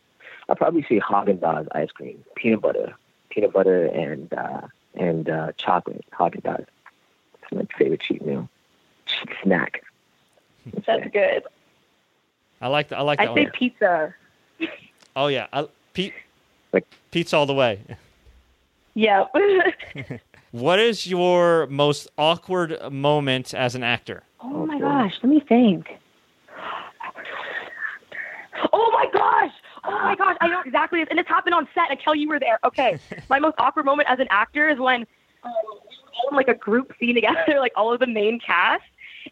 I'll 0.49 0.55
probably 0.55 0.83
say 0.83 0.99
Haagen 0.99 1.39
Dazs 1.39 1.67
ice 1.73 1.91
cream, 1.91 2.23
peanut 2.35 2.61
butter, 2.61 2.93
peanut 3.29 3.53
butter 3.53 3.85
and 3.85 4.33
uh, 4.33 4.61
and 4.95 5.29
uh, 5.29 5.51
chocolate. 5.57 6.05
Haagen 6.11 6.41
Dazs. 6.41 6.65
It's 7.41 7.51
my 7.51 7.65
favorite 7.77 8.01
cheat 8.01 8.25
meal. 8.25 8.49
cheat 9.05 9.29
Snack. 9.41 9.83
That's 10.85 11.09
good. 11.11 11.43
I 12.61 12.67
like 12.67 12.89
the, 12.89 12.97
I 12.97 13.01
like. 13.01 13.19
I 13.19 13.33
say 13.33 13.49
pizza. 13.53 14.15
Oh 15.15 15.27
yeah, 15.27 15.47
I, 15.51 15.67
Pete. 15.93 16.13
Like 16.73 16.85
pizza 17.11 17.37
all 17.37 17.45
the 17.45 17.53
way. 17.53 17.79
Yeah. 18.95 19.25
what 20.51 20.79
is 20.79 21.07
your 21.07 21.67
most 21.67 22.07
awkward 22.17 22.91
moment 22.91 23.53
as 23.53 23.75
an 23.75 23.83
actor? 23.83 24.23
Oh 24.41 24.65
my 24.65 24.79
gosh, 24.79 25.13
let 25.21 25.29
me 25.29 25.39
think. 25.39 25.87
Oh 28.71 28.91
my 28.91 29.05
gosh! 29.13 29.51
Oh 29.83 29.91
my 29.91 30.15
gosh, 30.15 30.37
I 30.41 30.47
know 30.47 30.61
exactly 30.65 30.99
this. 30.99 31.07
And 31.09 31.19
it's 31.19 31.29
happened 31.29 31.53
on 31.55 31.67
set. 31.73 31.89
Akiel, 31.89 32.17
you 32.17 32.27
were 32.27 32.39
there. 32.39 32.59
Okay. 32.63 32.97
my 33.29 33.39
most 33.39 33.55
awkward 33.57 33.85
moment 33.85 34.09
as 34.09 34.19
an 34.19 34.27
actor 34.29 34.69
is 34.69 34.79
when 34.79 35.01
um, 35.43 35.51
we 35.53 35.95
were 36.03 36.11
all 36.15 36.29
in 36.31 36.35
like 36.35 36.47
a 36.47 36.53
group 36.53 36.93
scene 36.99 37.15
together, 37.15 37.39
like 37.59 37.73
all 37.75 37.93
of 37.93 37.99
the 37.99 38.07
main 38.07 38.39
cast. 38.39 38.83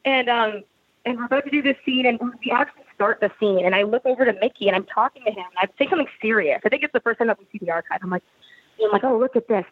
And 0.05 0.29
um 0.29 0.63
and 1.05 1.17
we're 1.17 1.25
about 1.25 1.45
to 1.45 1.51
do 1.51 1.61
this 1.61 1.77
scene 1.85 2.05
and 2.05 2.19
we 2.19 2.51
actually 2.51 2.80
start 3.01 3.19
the 3.19 3.31
scene, 3.39 3.65
and 3.65 3.73
I 3.73 3.81
look 3.81 4.05
over 4.05 4.25
to 4.25 4.33
Mickey, 4.33 4.67
and 4.67 4.75
I'm 4.75 4.85
talking 4.85 5.23
to 5.25 5.31
him, 5.31 5.45
and 5.57 5.57
I 5.57 5.65
say 5.79 5.89
something 5.89 6.07
serious. 6.21 6.61
I 6.63 6.69
think 6.69 6.83
it's 6.83 6.93
the 6.93 6.99
first 6.99 7.17
time 7.17 7.29
that 7.29 7.39
we 7.39 7.47
see 7.51 7.57
the 7.65 7.71
archive. 7.71 7.99
I'm 8.03 8.11
like, 8.11 8.21
I'm 8.83 8.91
like, 8.91 9.03
oh, 9.03 9.17
look 9.17 9.35
at 9.35 9.47
this. 9.47 9.65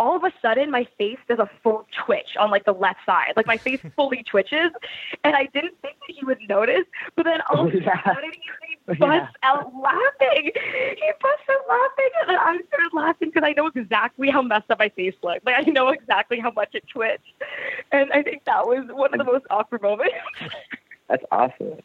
All 0.00 0.16
of 0.16 0.24
a 0.24 0.32
sudden, 0.42 0.68
my 0.70 0.86
face 0.98 1.18
does 1.28 1.38
a 1.38 1.48
full 1.62 1.86
twitch 2.04 2.36
on 2.38 2.50
like 2.50 2.64
the 2.64 2.72
left 2.72 2.98
side. 3.06 3.34
Like 3.36 3.46
my 3.46 3.56
face 3.56 3.80
fully 3.96 4.24
twitches, 4.24 4.70
and 5.22 5.36
I 5.36 5.46
didn't 5.54 5.80
think 5.80 5.96
that 6.06 6.16
he 6.16 6.24
would 6.24 6.38
notice. 6.48 6.84
But 7.14 7.24
then 7.24 7.40
all 7.50 7.68
of 7.68 7.74
a 7.74 7.78
sudden, 7.84 8.32
he, 8.32 8.76
busts 8.86 9.00
yeah. 9.00 9.28
out 9.44 9.72
laughing. 9.80 10.50
He 10.52 11.12
busts 11.20 11.46
out 11.50 11.68
laughing, 11.68 12.10
and 12.20 12.30
then 12.30 12.36
I 12.36 12.58
started 12.66 12.90
laughing 12.92 13.30
because 13.32 13.46
I 13.46 13.52
know 13.52 13.68
exactly 13.68 14.28
how 14.28 14.42
messed 14.42 14.70
up 14.70 14.80
my 14.80 14.88
face 14.88 15.14
looked. 15.22 15.46
Like 15.46 15.66
I 15.66 15.70
know 15.70 15.90
exactly 15.90 16.40
how 16.40 16.50
much 16.50 16.70
it 16.74 16.84
twitched, 16.92 17.22
and 17.92 18.10
I 18.12 18.22
think 18.22 18.44
that 18.46 18.66
was 18.66 18.86
one 18.90 19.14
of 19.14 19.18
the 19.18 19.32
most 19.32 19.44
awkward 19.50 19.82
moments. 19.82 20.14
That's 21.08 21.24
awesome. 21.30 21.78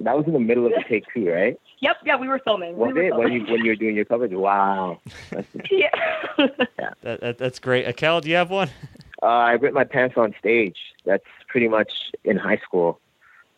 That 0.00 0.16
was 0.16 0.26
in 0.26 0.32
the 0.32 0.40
middle 0.40 0.66
of 0.66 0.72
the 0.72 0.82
take 0.88 1.04
two, 1.12 1.30
right? 1.30 1.60
Yep. 1.80 1.96
Yeah, 2.04 2.16
we 2.16 2.26
were 2.26 2.38
filming. 2.38 2.76
Was 2.76 2.94
we 2.94 3.08
it 3.08 3.14
when 3.14 3.32
you 3.32 3.44
when 3.44 3.64
you 3.64 3.70
were 3.70 3.76
doing 3.76 3.94
your 3.94 4.06
coverage? 4.06 4.32
Wow. 4.32 5.00
That's 5.30 5.46
yeah. 5.70 5.88
yeah. 6.38 6.90
That, 7.02 7.20
that, 7.20 7.38
that's 7.38 7.58
great. 7.58 7.86
Akiel, 7.86 8.22
do 8.22 8.30
you 8.30 8.36
have 8.36 8.50
one? 8.50 8.70
Uh, 9.22 9.26
I 9.26 9.52
ripped 9.52 9.74
my 9.74 9.84
pants 9.84 10.16
on 10.16 10.34
stage. 10.38 10.78
That's 11.04 11.24
pretty 11.48 11.68
much 11.68 11.92
in 12.24 12.38
high 12.38 12.56
school, 12.56 12.98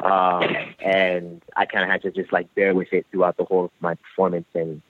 um, 0.00 0.44
and 0.80 1.40
I 1.56 1.66
kind 1.66 1.84
of 1.84 1.90
had 1.90 2.02
to 2.02 2.10
just 2.10 2.32
like 2.32 2.52
bear 2.56 2.74
with 2.74 2.92
it 2.92 3.06
throughout 3.12 3.36
the 3.36 3.44
whole 3.44 3.66
of 3.66 3.70
my 3.80 3.94
performance. 3.94 4.46
And 4.54 4.82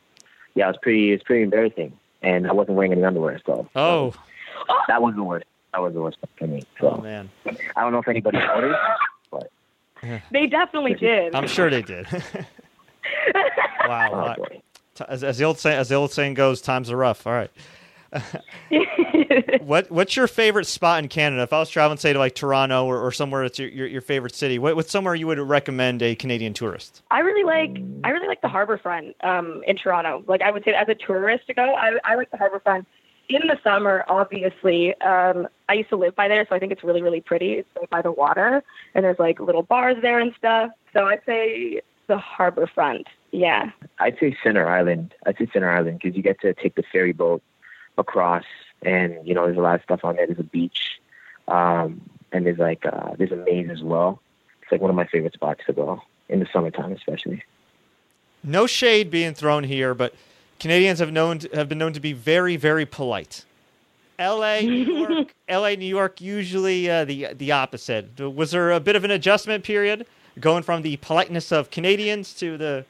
yeah, 0.54 0.66
it 0.66 0.68
was 0.68 0.78
pretty. 0.80 1.12
It's 1.12 1.22
pretty 1.22 1.42
embarrassing, 1.42 1.92
and 2.22 2.46
I 2.46 2.52
wasn't 2.52 2.76
wearing 2.76 2.92
any 2.92 3.04
underwear, 3.04 3.40
so. 3.44 3.68
Oh. 3.76 4.14
That 4.88 5.02
was 5.02 5.14
the 5.14 5.22
worst. 5.22 5.46
That 5.72 5.82
was 5.82 5.92
the 5.92 6.00
worst 6.00 6.18
for 6.38 6.46
me. 6.46 6.62
So. 6.80 6.96
Oh 6.98 7.02
man. 7.02 7.30
I 7.76 7.82
don't 7.82 7.92
know 7.92 7.98
if 7.98 8.08
anybody 8.08 8.38
noticed. 8.38 8.78
They 10.30 10.46
definitely 10.46 10.94
did. 10.94 11.34
I'm 11.34 11.46
sure 11.46 11.70
they 11.70 11.82
did. 11.82 12.06
wow. 13.86 14.34
Oh, 14.38 15.04
as, 15.08 15.24
as, 15.24 15.38
the 15.38 15.44
old 15.44 15.58
say, 15.58 15.76
as 15.76 15.88
the 15.88 15.94
old 15.94 16.12
saying 16.12 16.34
goes, 16.34 16.60
times 16.60 16.90
are 16.90 16.96
rough. 16.96 17.26
All 17.26 17.32
right. 17.32 17.50
what 19.62 19.90
What's 19.90 20.16
your 20.16 20.26
favorite 20.26 20.66
spot 20.66 21.02
in 21.02 21.08
Canada? 21.08 21.42
If 21.42 21.52
I 21.52 21.60
was 21.60 21.70
traveling, 21.70 21.98
say 21.98 22.12
to 22.12 22.18
like 22.18 22.34
Toronto 22.34 22.84
or, 22.84 23.00
or 23.00 23.10
somewhere 23.10 23.42
that's 23.44 23.58
your, 23.58 23.68
your, 23.68 23.86
your, 23.86 24.00
favorite 24.02 24.34
city, 24.34 24.58
what, 24.58 24.76
what's 24.76 24.90
somewhere 24.90 25.14
you 25.14 25.26
would 25.26 25.38
recommend 25.38 26.02
a 26.02 26.14
Canadian 26.14 26.52
tourist? 26.52 27.00
I 27.10 27.20
really 27.20 27.44
like 27.44 27.82
I 28.04 28.10
really 28.10 28.26
like 28.26 28.42
the 28.42 28.48
Harbourfront 28.48 29.14
um, 29.24 29.62
in 29.66 29.76
Toronto. 29.76 30.24
Like 30.26 30.42
I 30.42 30.50
would 30.50 30.62
say, 30.64 30.72
as 30.72 30.88
a 30.88 30.94
tourist 30.94 31.46
to 31.46 31.54
go, 31.54 31.74
I, 31.74 31.92
I 32.04 32.16
like 32.16 32.30
the 32.30 32.36
Harbourfront 32.36 32.84
in 33.28 33.46
the 33.46 33.58
summer, 33.62 34.04
obviously, 34.08 34.94
um, 35.00 35.48
I 35.68 35.74
used 35.74 35.88
to 35.90 35.96
live 35.96 36.14
by 36.14 36.28
there, 36.28 36.46
so 36.48 36.54
I 36.54 36.58
think 36.58 36.72
it's 36.72 36.84
really, 36.84 37.02
really 37.02 37.20
pretty. 37.20 37.54
It's 37.54 37.68
right 37.76 37.90
by 37.90 38.02
the 38.02 38.12
water, 38.12 38.62
and 38.94 39.04
there's 39.04 39.18
like 39.18 39.40
little 39.40 39.62
bars 39.62 39.96
there 40.02 40.18
and 40.18 40.34
stuff. 40.36 40.70
So 40.92 41.06
I'd 41.06 41.22
say 41.24 41.80
the 42.08 42.18
harbor 42.18 42.66
front. 42.66 43.06
Yeah. 43.30 43.70
I'd 43.98 44.18
say 44.18 44.36
Center 44.42 44.68
Island. 44.68 45.14
I'd 45.26 45.38
say 45.38 45.48
Center 45.52 45.70
Island 45.70 46.00
because 46.02 46.16
you 46.16 46.22
get 46.22 46.40
to 46.42 46.52
take 46.54 46.74
the 46.74 46.82
ferry 46.92 47.12
boat 47.12 47.42
across, 47.96 48.44
and 48.82 49.16
you 49.24 49.34
know 49.34 49.46
there's 49.46 49.58
a 49.58 49.62
lot 49.62 49.76
of 49.76 49.82
stuff 49.82 50.04
on 50.04 50.16
there. 50.16 50.26
There's 50.26 50.38
a 50.38 50.44
beach, 50.44 51.00
um, 51.48 52.00
and 52.32 52.44
there's 52.44 52.58
like 52.58 52.84
uh, 52.84 53.14
there's 53.16 53.32
a 53.32 53.36
maze 53.36 53.70
as 53.70 53.82
well. 53.82 54.20
It's 54.62 54.72
like 54.72 54.80
one 54.80 54.90
of 54.90 54.96
my 54.96 55.06
favorite 55.06 55.32
spots 55.32 55.62
to 55.66 55.72
go 55.72 56.02
in 56.28 56.40
the 56.40 56.46
summertime, 56.52 56.92
especially. 56.92 57.42
No 58.44 58.66
shade 58.66 59.10
being 59.10 59.34
thrown 59.34 59.64
here, 59.64 59.94
but 59.94 60.14
Canadians 60.62 61.00
have 61.00 61.10
known 61.10 61.40
to, 61.40 61.48
have 61.56 61.68
been 61.68 61.78
known 61.78 61.92
to 61.92 61.98
be 61.98 62.12
very 62.12 62.56
very 62.56 62.86
polite. 62.86 63.44
L.A. 64.20 64.62
New 64.64 65.08
York, 65.08 65.34
L.A. 65.48 65.74
New 65.74 65.86
York, 65.86 66.20
usually 66.20 66.88
uh, 66.88 67.04
the 67.04 67.34
the 67.34 67.50
opposite. 67.50 68.20
Was 68.20 68.52
there 68.52 68.70
a 68.70 68.78
bit 68.78 68.94
of 68.94 69.02
an 69.02 69.10
adjustment 69.10 69.64
period 69.64 70.06
going 70.38 70.62
from 70.62 70.82
the 70.82 70.96
politeness 70.98 71.50
of 71.50 71.72
Canadians 71.72 72.32
to 72.34 72.56
the 72.56 72.84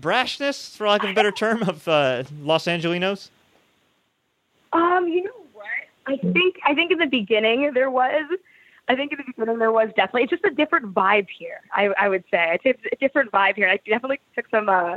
brashness, 0.00 0.76
for 0.76 0.88
lack 0.88 1.04
of 1.04 1.10
a 1.10 1.14
better 1.14 1.30
term, 1.30 1.62
of 1.62 1.86
uh, 1.86 2.24
Los 2.40 2.64
Angelinos? 2.64 3.30
Um, 4.72 5.06
you 5.06 5.22
know 5.22 5.30
what? 5.52 5.66
I 6.06 6.16
think 6.16 6.56
I 6.66 6.74
think 6.74 6.90
in 6.90 6.98
the 6.98 7.06
beginning 7.06 7.70
there 7.74 7.92
was. 7.92 8.24
I 8.88 8.96
think 8.96 9.12
in 9.12 9.18
the 9.18 9.24
beginning 9.24 9.60
there 9.60 9.70
was 9.70 9.90
definitely 9.94 10.24
it's 10.24 10.30
just 10.30 10.44
a 10.44 10.50
different 10.50 10.92
vibe 10.92 11.28
here. 11.30 11.60
I 11.72 11.90
I 11.96 12.08
would 12.08 12.24
say 12.28 12.58
it's 12.64 12.80
a 12.90 12.96
different 12.96 13.30
vibe 13.30 13.54
here. 13.54 13.68
I 13.68 13.76
definitely 13.76 14.18
took 14.34 14.50
some 14.50 14.68
uh 14.68 14.96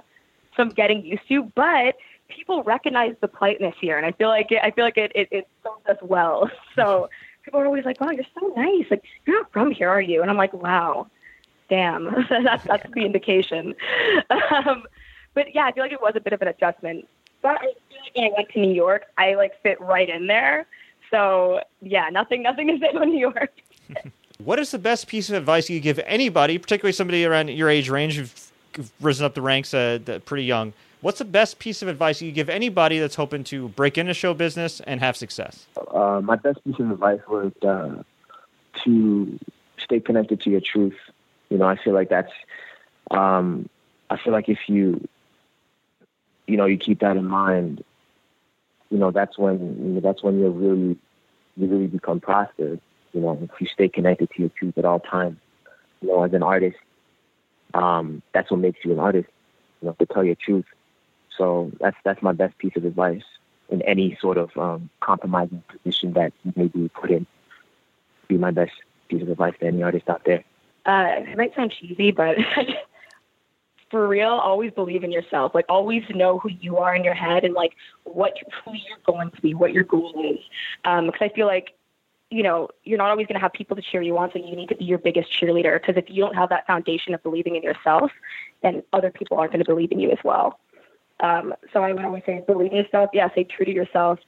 some 0.55 0.69
getting 0.69 1.05
used 1.05 1.27
to, 1.29 1.43
but 1.55 1.95
people 2.27 2.63
recognize 2.63 3.15
the 3.21 3.27
politeness 3.27 3.75
here, 3.79 3.97
and 3.97 4.05
I 4.05 4.11
feel 4.11 4.29
like 4.29 4.51
it, 4.51 4.59
I 4.63 4.71
feel 4.71 4.85
like 4.85 4.97
it 4.97 5.11
it, 5.15 5.27
it 5.31 5.47
serves 5.63 5.99
us 5.99 6.07
well. 6.07 6.49
So 6.75 7.09
people 7.43 7.59
are 7.61 7.65
always 7.65 7.85
like, 7.85 8.01
"Wow, 8.01 8.09
you're 8.11 8.25
so 8.39 8.53
nice. 8.55 8.85
Like 8.89 9.03
you're 9.25 9.39
not 9.39 9.51
from 9.51 9.71
here, 9.71 9.89
are 9.89 10.01
you?" 10.01 10.21
And 10.21 10.29
I'm 10.29 10.37
like, 10.37 10.53
"Wow, 10.53 11.07
damn, 11.69 12.05
that's 12.29 12.65
that's 12.65 12.91
the 12.93 13.05
indication." 13.05 13.75
Um, 14.51 14.83
but 15.33 15.53
yeah, 15.53 15.65
I 15.65 15.71
feel 15.73 15.83
like 15.83 15.91
it 15.91 16.01
was 16.01 16.13
a 16.15 16.21
bit 16.21 16.33
of 16.33 16.41
an 16.41 16.47
adjustment. 16.47 17.07
But 17.41 17.57
I 17.57 17.65
feel 17.65 17.99
like 18.03 18.15
when 18.15 18.25
I 18.25 18.29
went 18.35 18.49
to 18.49 18.59
New 18.59 18.73
York, 18.73 19.03
I 19.17 19.35
like 19.35 19.61
fit 19.61 19.79
right 19.81 20.09
in 20.09 20.27
there. 20.27 20.65
So 21.11 21.61
yeah, 21.81 22.09
nothing 22.09 22.41
nothing 22.41 22.67
to 22.67 22.79
say 22.79 22.89
about 22.89 23.07
New 23.07 23.19
York. 23.19 23.51
what 24.43 24.59
is 24.59 24.71
the 24.71 24.79
best 24.79 25.07
piece 25.07 25.29
of 25.29 25.35
advice 25.35 25.69
you 25.69 25.79
give 25.79 25.99
anybody, 26.05 26.57
particularly 26.57 26.93
somebody 26.93 27.25
around 27.25 27.49
your 27.49 27.69
age 27.69 27.89
range 27.89 28.15
who've 28.15 28.44
risen 29.01 29.25
up 29.25 29.33
the 29.33 29.41
ranks 29.41 29.73
uh, 29.73 29.99
pretty 30.25 30.45
young? 30.45 30.73
What's 31.01 31.19
the 31.19 31.25
best 31.25 31.59
piece 31.59 31.81
of 31.81 31.87
advice 31.87 32.21
you 32.21 32.31
give 32.31 32.49
anybody 32.49 32.97
that's 32.99 33.15
hoping 33.15 33.43
to 33.45 33.69
break 33.69 33.97
into 33.97 34.13
show 34.13 34.33
business 34.33 34.79
and 34.81 34.99
have 35.01 35.15
success? 35.15 35.67
Uh, 35.93 36.21
my 36.23 36.35
best 36.35 36.63
piece 36.63 36.79
of 36.79 36.89
advice 36.89 37.19
was 37.27 37.51
uh, 37.61 38.01
to 38.83 39.39
stay 39.77 39.99
connected 39.99 40.41
to 40.41 40.49
your 40.49 40.61
truth. 40.61 40.97
You 41.49 41.57
know, 41.59 41.65
I 41.65 41.75
feel 41.75 41.93
like 41.93 42.09
that's. 42.09 42.31
Um, 43.11 43.69
I 44.09 44.17
feel 44.17 44.33
like 44.33 44.49
if 44.49 44.57
you, 44.67 45.07
you 46.47 46.57
know, 46.57 46.65
you 46.65 46.77
keep 46.77 47.01
that 47.01 47.17
in 47.17 47.25
mind, 47.25 47.83
you 48.89 48.97
know, 48.97 49.11
that's 49.11 49.37
when 49.37 49.59
you 49.59 49.93
know, 49.93 49.99
that's 49.99 50.23
when 50.23 50.39
you 50.39 50.49
really 50.49 50.97
you 51.57 51.67
really 51.67 51.87
become 51.87 52.19
prosperous. 52.19 52.79
You 53.13 53.21
know, 53.21 53.37
if 53.41 53.61
you 53.61 53.67
stay 53.67 53.89
connected 53.89 54.29
to 54.31 54.39
your 54.41 54.49
truth 54.49 54.77
at 54.77 54.85
all 54.85 54.99
times. 54.99 55.37
You 56.01 56.09
know, 56.09 56.23
as 56.23 56.33
an 56.33 56.43
artist, 56.43 56.77
um, 57.75 58.21
that's 58.33 58.49
what 58.49 58.59
makes 58.59 58.79
you 58.83 58.93
an 58.93 58.99
artist. 58.99 59.29
You 59.81 59.89
know, 59.89 59.95
to 59.99 60.05
tell 60.05 60.23
your 60.23 60.35
truth. 60.35 60.65
So 61.37 61.71
that's 61.79 61.97
that's 62.03 62.21
my 62.21 62.31
best 62.31 62.57
piece 62.57 62.75
of 62.75 62.85
advice 62.85 63.23
in 63.69 63.81
any 63.81 64.17
sort 64.21 64.37
of 64.37 64.55
um, 64.57 64.89
compromising 65.01 65.63
position 65.67 66.13
that 66.13 66.33
you 66.43 66.53
may 66.55 66.67
be 66.67 66.89
put 66.89 67.11
in. 67.11 67.27
Be 68.27 68.37
my 68.37 68.51
best 68.51 68.71
piece 69.09 69.21
of 69.21 69.29
advice 69.29 69.53
to 69.59 69.67
any 69.67 69.83
artist 69.83 70.09
out 70.09 70.23
there. 70.25 70.43
Uh, 70.85 71.07
it 71.17 71.37
might 71.37 71.53
sound 71.55 71.73
cheesy, 71.77 72.11
but 72.11 72.37
for 73.91 74.07
real, 74.07 74.29
always 74.29 74.71
believe 74.71 75.03
in 75.03 75.11
yourself. 75.11 75.53
Like 75.53 75.65
always 75.67 76.03
know 76.09 76.39
who 76.39 76.49
you 76.49 76.77
are 76.77 76.95
in 76.95 77.03
your 77.03 77.13
head 77.13 77.43
and 77.43 77.53
like 77.53 77.73
what 78.03 78.33
who 78.63 78.73
you're 78.73 78.97
going 79.05 79.31
to 79.31 79.41
be, 79.41 79.53
what 79.53 79.73
your 79.73 79.83
goal 79.83 80.13
is. 80.23 80.39
Because 80.83 81.09
um, 81.09 81.11
I 81.21 81.29
feel 81.29 81.47
like 81.47 81.74
you 82.29 82.43
know 82.43 82.69
you're 82.83 82.97
not 82.97 83.09
always 83.09 83.27
going 83.27 83.35
to 83.35 83.41
have 83.41 83.53
people 83.53 83.75
to 83.75 83.81
cheer 83.81 84.01
you 84.01 84.17
on, 84.17 84.31
so 84.31 84.39
you 84.39 84.55
need 84.55 84.69
to 84.69 84.75
be 84.75 84.85
your 84.85 84.97
biggest 84.97 85.29
cheerleader. 85.31 85.79
Because 85.79 85.97
if 85.97 86.09
you 86.09 86.23
don't 86.23 86.35
have 86.35 86.49
that 86.49 86.67
foundation 86.67 87.13
of 87.13 87.23
believing 87.23 87.55
in 87.55 87.63
yourself, 87.63 88.11
then 88.61 88.83
other 88.93 89.11
people 89.11 89.37
aren't 89.37 89.51
going 89.51 89.63
to 89.63 89.69
believe 89.69 89.91
in 89.91 89.99
you 89.99 90.11
as 90.11 90.19
well. 90.23 90.59
Um, 91.19 91.53
so 91.71 91.83
I 91.83 91.93
would 91.93 92.03
always 92.03 92.23
say 92.25 92.43
believe 92.45 92.71
in 92.71 92.77
yourself. 92.77 93.09
Yeah, 93.13 93.29
stay 93.31 93.43
true 93.45 93.65
to 93.65 93.73
yourself. 93.73 94.19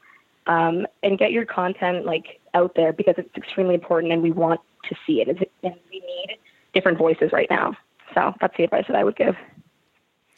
Um, 0.46 0.88
and 1.04 1.18
get 1.18 1.34
your 1.34 1.46
content 1.46 2.06
like 2.06 2.40
out 2.54 2.74
there 2.76 2.94
because 2.94 3.16
it's 3.18 3.36
extremely 3.36 3.76
important 3.76 4.14
and 4.14 4.22
we 4.24 4.32
want 4.32 4.62
to 4.88 4.96
see 5.06 5.20
it 5.20 5.28
and 5.28 5.46
we 5.62 6.00
need 6.00 6.38
different 6.74 6.98
voices 6.98 7.34
right 7.34 7.50
now. 7.50 7.76
So 8.14 8.34
that's 8.40 8.56
the 8.56 8.64
advice 8.64 8.86
that 8.88 8.96
I 8.96 9.04
would 9.04 9.18
give. 9.18 9.36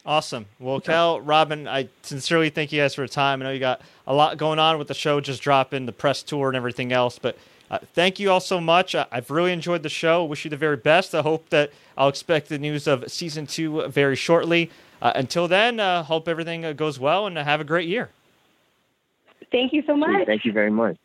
Awesome. 0.09 0.47
Well, 0.57 0.81
Cal, 0.81 1.21
Robyn, 1.21 1.67
I 1.67 1.87
sincerely 2.01 2.49
thank 2.49 2.71
you 2.71 2.81
guys 2.81 2.95
for 2.95 3.01
your 3.01 3.07
time. 3.07 3.43
I 3.43 3.45
know 3.45 3.51
you 3.51 3.59
got 3.59 3.81
a 4.07 4.13
lot 4.15 4.39
going 4.39 4.57
on 4.57 4.79
with 4.79 4.87
the 4.87 4.95
show 4.95 5.21
just 5.21 5.39
dropping, 5.39 5.85
the 5.85 5.91
press 5.91 6.23
tour, 6.23 6.47
and 6.47 6.57
everything 6.57 6.91
else. 6.91 7.19
But 7.19 7.37
uh, 7.69 7.77
thank 7.93 8.19
you 8.19 8.31
all 8.31 8.39
so 8.39 8.59
much. 8.59 8.95
I, 8.95 9.05
have 9.11 9.29
really 9.29 9.53
enjoyed 9.53 9.83
the 9.83 9.89
show. 9.89 10.25
Wish 10.25 10.45
you 10.45 10.49
the 10.49 10.57
very 10.57 10.77
best. 10.77 11.13
I 11.13 11.21
hope 11.21 11.47
that 11.51 11.71
I'll 11.95 12.07
expect 12.07 12.49
the 12.49 12.57
news 12.57 12.87
of 12.87 13.11
season 13.11 13.45
two 13.45 13.87
very 13.87 14.15
shortly. 14.15 14.71
Uh, 14.99 15.11
until 15.13 15.47
then, 15.47 15.79
uh, 15.79 16.01
hope 16.01 16.27
everything 16.27 16.65
uh, 16.65 16.73
goes 16.73 16.99
well 16.99 17.27
and 17.27 17.37
have 17.37 17.61
a 17.61 17.63
great 17.63 17.87
year. 17.87 18.09
Thank 19.51 19.73
you 19.73 19.83
so 19.85 19.95
much. 19.95 20.25
Thank 20.25 20.43
you 20.43 20.51
very 20.51 20.71
much. 20.71 20.97